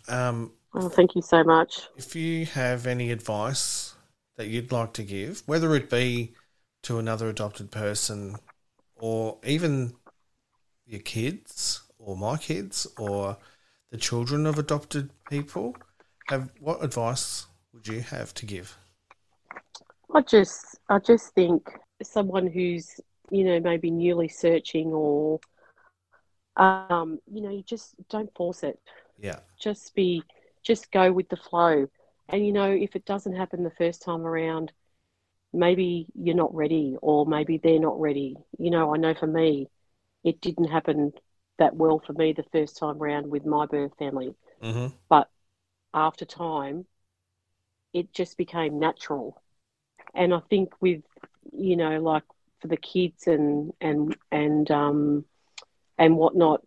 Um, 0.08 0.52
Oh, 0.74 0.88
thank 0.90 1.14
you 1.14 1.22
so 1.22 1.42
much. 1.44 1.88
if 1.94 2.14
you 2.16 2.46
have 2.46 2.86
any 2.86 3.10
advice 3.10 3.94
that 4.36 4.48
you'd 4.48 4.72
like 4.72 4.92
to 4.94 5.02
give, 5.02 5.42
whether 5.46 5.74
it 5.74 5.90
be 5.90 6.34
to 6.82 6.98
another 6.98 7.28
adopted 7.28 7.70
person 7.70 8.36
or 9.02 9.38
even 9.44 9.94
your 10.86 11.00
kids 11.00 11.82
or 11.98 12.16
my 12.16 12.36
kids 12.38 12.86
or 12.98 13.36
the 13.90 13.98
children 13.98 14.46
of 14.46 14.58
adopted 14.58 15.10
people, 15.28 15.76
have 16.30 16.50
what 16.60 16.84
advice 16.84 17.46
would 17.72 17.88
you 17.88 18.00
have 18.00 18.32
to 18.34 18.46
give? 18.46 18.78
I 20.14 20.20
just 20.22 20.78
I 20.88 20.98
just 20.98 21.34
think 21.34 21.68
someone 22.02 22.46
who's 22.46 23.00
you 23.30 23.44
know 23.44 23.60
maybe 23.60 23.90
newly 23.90 24.28
searching 24.28 24.92
or 24.92 25.40
um, 26.56 27.18
you 27.32 27.42
know 27.42 27.50
you 27.50 27.62
just 27.62 27.94
don't 28.08 28.32
force 28.36 28.62
it. 28.62 28.78
Yeah, 29.18 29.40
Just 29.58 29.94
be 29.94 30.22
just 30.62 30.90
go 30.92 31.12
with 31.12 31.28
the 31.28 31.36
flow. 31.36 31.88
And 32.28 32.46
you 32.46 32.52
know 32.52 32.70
if 32.70 32.96
it 32.96 33.04
doesn't 33.04 33.36
happen 33.36 33.62
the 33.64 33.70
first 33.70 34.02
time 34.02 34.26
around, 34.26 34.72
maybe 35.52 36.06
you're 36.14 36.34
not 36.34 36.54
ready 36.54 36.96
or 37.02 37.26
maybe 37.26 37.58
they're 37.58 37.78
not 37.78 38.00
ready. 38.00 38.36
You 38.58 38.70
know 38.70 38.94
I 38.94 38.98
know 38.98 39.14
for 39.14 39.26
me, 39.26 39.68
it 40.24 40.40
didn't 40.40 40.68
happen 40.68 41.12
that 41.58 41.76
well 41.76 42.02
for 42.04 42.12
me 42.14 42.32
the 42.32 42.44
first 42.52 42.76
time 42.78 43.02
around 43.02 43.30
with 43.30 43.44
my 43.44 43.66
birth 43.66 43.92
family. 43.98 44.34
mm-hmm. 44.62 44.88
but 45.08 45.28
after 45.94 46.24
time, 46.24 46.86
it 47.92 48.12
just 48.14 48.38
became 48.38 48.78
natural. 48.78 49.40
And 50.14 50.32
I 50.32 50.40
think 50.50 50.72
with 50.80 51.02
you 51.52 51.76
know, 51.76 52.00
like 52.00 52.24
for 52.60 52.68
the 52.68 52.76
kids 52.76 53.26
and 53.26 53.72
and 53.80 54.16
and 54.30 54.70
um 54.70 55.24
and 55.98 56.16
whatnot, 56.16 56.62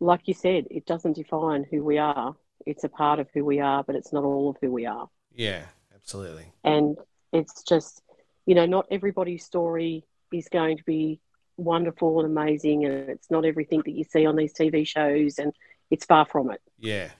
like 0.00 0.26
you 0.26 0.34
said, 0.34 0.66
it 0.70 0.86
doesn't 0.86 1.16
define 1.16 1.64
who 1.70 1.84
we 1.84 1.98
are. 1.98 2.34
It's 2.66 2.84
a 2.84 2.88
part 2.88 3.18
of 3.18 3.28
who 3.34 3.44
we 3.44 3.60
are, 3.60 3.84
but 3.84 3.94
it's 3.96 4.12
not 4.12 4.24
all 4.24 4.50
of 4.50 4.56
who 4.60 4.70
we 4.70 4.86
are. 4.86 5.08
yeah, 5.34 5.66
absolutely. 5.94 6.52
And 6.62 6.96
it's 7.34 7.62
just, 7.62 8.02
you 8.46 8.54
know, 8.54 8.66
not 8.66 8.86
everybody's 8.90 9.44
story 9.44 10.04
is 10.32 10.48
going 10.48 10.78
to 10.78 10.84
be 10.84 11.20
wonderful 11.56 12.20
and 12.20 12.30
amazing, 12.30 12.84
and 12.84 13.10
it's 13.10 13.30
not 13.30 13.44
everything 13.44 13.82
that 13.84 13.92
you 13.92 14.04
see 14.04 14.26
on 14.26 14.36
these 14.36 14.52
TV 14.54 14.86
shows, 14.86 15.38
and 15.38 15.52
it's 15.90 16.04
far 16.04 16.26
from 16.26 16.50
it. 16.50 16.60
Yeah, 16.78 17.10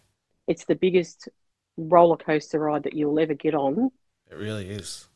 it's 0.47 0.65
the 0.65 0.75
biggest 0.75 1.29
roller 1.77 2.17
coaster 2.17 2.59
ride 2.59 2.85
that 2.85 2.95
you'll 2.95 3.19
ever 3.19 3.35
get 3.35 3.55
on. 3.55 3.91
it 4.31 4.37
really 4.37 4.69
is. 4.71 5.09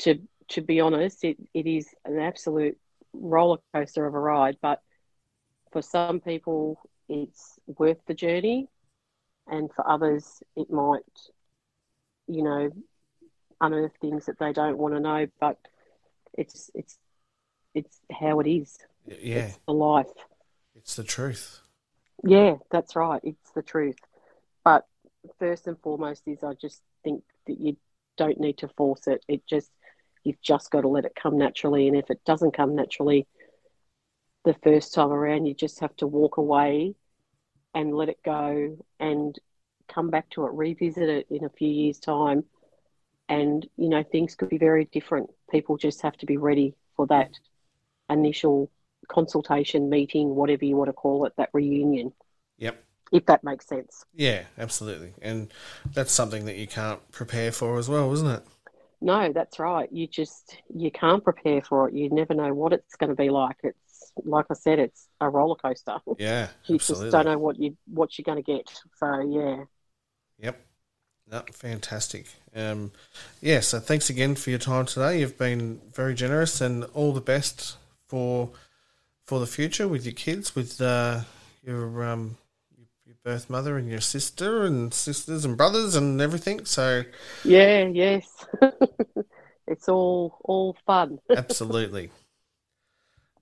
To 0.00 0.18
to 0.48 0.60
be 0.60 0.80
honest, 0.80 1.24
it, 1.24 1.36
it 1.54 1.66
is 1.66 1.88
an 2.04 2.18
absolute 2.18 2.78
roller 3.12 3.58
coaster 3.74 4.06
of 4.06 4.14
a 4.14 4.18
ride. 4.18 4.56
But 4.62 4.80
for 5.72 5.82
some 5.82 6.20
people, 6.20 6.78
it's 7.08 7.58
worth 7.66 7.98
the 8.06 8.14
journey, 8.14 8.68
and 9.48 9.70
for 9.74 9.88
others, 9.88 10.42
it 10.56 10.70
might, 10.70 11.02
you 12.28 12.42
know, 12.42 12.70
unearth 13.60 13.92
things 14.00 14.26
that 14.26 14.38
they 14.38 14.52
don't 14.52 14.78
want 14.78 14.94
to 14.94 15.00
know. 15.00 15.26
But 15.40 15.58
it's 16.34 16.70
it's 16.74 16.98
it's 17.74 18.00
how 18.10 18.40
it 18.40 18.46
is. 18.48 18.78
Yeah, 19.06 19.46
It's 19.46 19.58
the 19.66 19.72
life. 19.74 20.06
it's 20.74 20.96
the 20.96 21.04
truth. 21.04 21.60
Yeah, 22.24 22.56
that's 22.70 22.96
right. 22.96 23.20
It's 23.24 23.50
the 23.52 23.62
truth. 23.62 23.98
But 24.64 24.86
first 25.38 25.66
and 25.66 25.78
foremost 25.80 26.22
is 26.26 26.42
I 26.42 26.54
just 26.54 26.82
think 27.04 27.22
that 27.46 27.60
you 27.60 27.76
don't 28.16 28.40
need 28.40 28.58
to 28.58 28.68
force 28.68 29.06
it. 29.06 29.24
It 29.28 29.46
just 29.46 29.70
you've 30.24 30.40
just 30.42 30.70
got 30.70 30.80
to 30.82 30.88
let 30.88 31.04
it 31.04 31.12
come 31.20 31.38
naturally. 31.38 31.86
And 31.88 31.96
if 31.96 32.10
it 32.10 32.24
doesn't 32.24 32.56
come 32.56 32.74
naturally 32.74 33.26
the 34.44 34.54
first 34.62 34.94
time 34.94 35.10
around, 35.12 35.46
you 35.46 35.54
just 35.54 35.80
have 35.80 35.94
to 35.96 36.06
walk 36.06 36.36
away 36.36 36.94
and 37.74 37.94
let 37.94 38.08
it 38.08 38.18
go 38.24 38.78
and 38.98 39.38
come 39.88 40.10
back 40.10 40.28
to 40.30 40.46
it, 40.46 40.52
revisit 40.52 41.08
it 41.08 41.26
in 41.30 41.44
a 41.44 41.50
few 41.50 41.68
years' 41.68 42.00
time. 42.00 42.44
And, 43.28 43.66
you 43.76 43.88
know, 43.88 44.02
things 44.04 44.34
could 44.34 44.48
be 44.48 44.58
very 44.58 44.84
different. 44.86 45.30
People 45.50 45.76
just 45.76 46.02
have 46.02 46.16
to 46.18 46.26
be 46.26 46.36
ready 46.36 46.74
for 46.96 47.06
that 47.08 47.30
initial 48.10 48.70
consultation, 49.08 49.90
meeting, 49.90 50.34
whatever 50.34 50.64
you 50.64 50.76
want 50.76 50.88
to 50.88 50.92
call 50.94 51.26
it, 51.26 51.34
that 51.36 51.50
reunion 51.52 52.12
Yep. 52.58 52.82
if 53.12 53.26
that 53.26 53.44
makes 53.44 53.66
sense. 53.66 54.04
Yeah, 54.14 54.44
absolutely. 54.58 55.14
And 55.22 55.52
that's 55.92 56.12
something 56.12 56.44
that 56.46 56.56
you 56.56 56.66
can't 56.66 57.00
prepare 57.12 57.52
for 57.52 57.78
as 57.78 57.88
well, 57.88 58.12
isn't 58.12 58.26
it? 58.28 58.42
No, 59.00 59.32
that's 59.32 59.58
right. 59.58 59.90
You 59.92 60.06
just 60.06 60.56
you 60.74 60.90
can't 60.90 61.22
prepare 61.22 61.60
for 61.62 61.88
it. 61.88 61.94
You 61.94 62.08
never 62.10 62.34
know 62.34 62.54
what 62.54 62.72
it's 62.72 62.96
going 62.96 63.10
to 63.10 63.16
be 63.16 63.28
like. 63.28 63.56
It's 63.62 64.12
like 64.24 64.46
I 64.50 64.54
said, 64.54 64.78
it's 64.78 65.08
a 65.20 65.28
roller 65.28 65.54
coaster. 65.56 65.98
Yeah, 66.18 66.48
you 66.66 66.76
absolutely. 66.76 67.10
just 67.10 67.10
don't 67.10 67.26
know 67.26 67.38
what 67.38 67.58
you 67.58 67.76
what 67.86 68.18
you're 68.18 68.24
going 68.24 68.42
to 68.42 68.52
get. 68.52 68.70
So 68.96 69.20
yeah, 69.20 69.64
Yep. 70.38 70.56
No, 71.30 71.42
fantastic. 71.52 72.26
Um, 72.54 72.92
yeah, 73.40 73.60
so 73.60 73.80
thanks 73.80 74.08
again 74.08 74.36
for 74.36 74.50
your 74.50 74.58
time 74.60 74.86
today. 74.86 75.20
You've 75.20 75.38
been 75.38 75.80
very 75.92 76.14
generous 76.14 76.60
and 76.60 76.84
all 76.94 77.12
the 77.12 77.20
best 77.20 77.76
for 78.06 78.50
for 79.24 79.40
the 79.40 79.46
future 79.46 79.88
with 79.88 80.04
your 80.04 80.14
kids, 80.14 80.54
with 80.54 80.80
uh, 80.80 81.22
your 81.64 82.04
um, 82.04 82.36
your 83.04 83.16
birth 83.24 83.50
mother 83.50 83.76
and 83.76 83.90
your 83.90 84.00
sister 84.00 84.62
and 84.62 84.94
sisters 84.94 85.44
and 85.44 85.56
brothers 85.56 85.96
and 85.96 86.20
everything. 86.20 86.64
So 86.64 87.02
yeah, 87.44 87.86
yes. 87.86 88.46
it's 89.66 89.88
all 89.88 90.38
all 90.44 90.76
fun. 90.86 91.18
absolutely. 91.36 92.10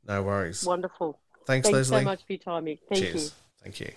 no 0.08 0.22
worries. 0.22 0.64
Wonderful. 0.64 1.18
Thanks, 1.46 1.68
Thanks 1.68 1.90
Lesley. 1.90 1.98
so 2.00 2.04
much 2.04 2.24
for 2.26 2.32
your 2.32 2.40
time, 2.40 2.64
Mick. 2.64 2.78
Thank 2.88 3.04
Cheers. 3.04 3.24
you. 3.24 3.30
Thank 3.62 3.80
you. 3.80 3.92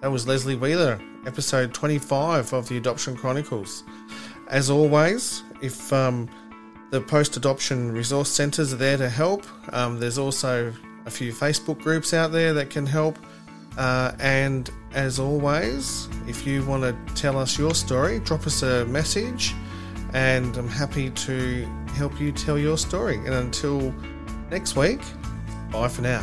That 0.00 0.12
was 0.12 0.28
Lesley 0.28 0.54
Wheeler, 0.54 1.00
episode 1.26 1.74
25 1.74 2.52
of 2.52 2.68
the 2.68 2.76
Adoption 2.76 3.16
Chronicles. 3.16 3.82
As 4.46 4.70
always, 4.70 5.42
if 5.60 5.92
um, 5.92 6.28
the 6.90 7.00
post 7.00 7.36
adoption 7.36 7.90
resource 7.90 8.28
centres 8.28 8.72
are 8.72 8.76
there 8.76 8.96
to 8.96 9.08
help, 9.08 9.44
um, 9.72 9.98
there's 9.98 10.16
also 10.16 10.72
a 11.04 11.10
few 11.10 11.32
Facebook 11.32 11.80
groups 11.80 12.14
out 12.14 12.30
there 12.30 12.52
that 12.54 12.70
can 12.70 12.86
help. 12.86 13.18
Uh, 13.76 14.12
and 14.20 14.70
as 14.92 15.18
always, 15.18 16.08
if 16.28 16.46
you 16.46 16.64
want 16.66 16.84
to 16.84 17.14
tell 17.14 17.36
us 17.36 17.58
your 17.58 17.74
story, 17.74 18.20
drop 18.20 18.46
us 18.46 18.62
a 18.62 18.84
message, 18.86 19.52
and 20.12 20.56
I'm 20.56 20.68
happy 20.68 21.10
to 21.10 21.64
help 21.94 22.20
you 22.20 22.30
tell 22.30 22.56
your 22.56 22.78
story. 22.78 23.16
And 23.16 23.34
until 23.34 23.92
next 24.48 24.76
week, 24.76 25.00
bye 25.72 25.88
for 25.88 26.02
now. 26.02 26.22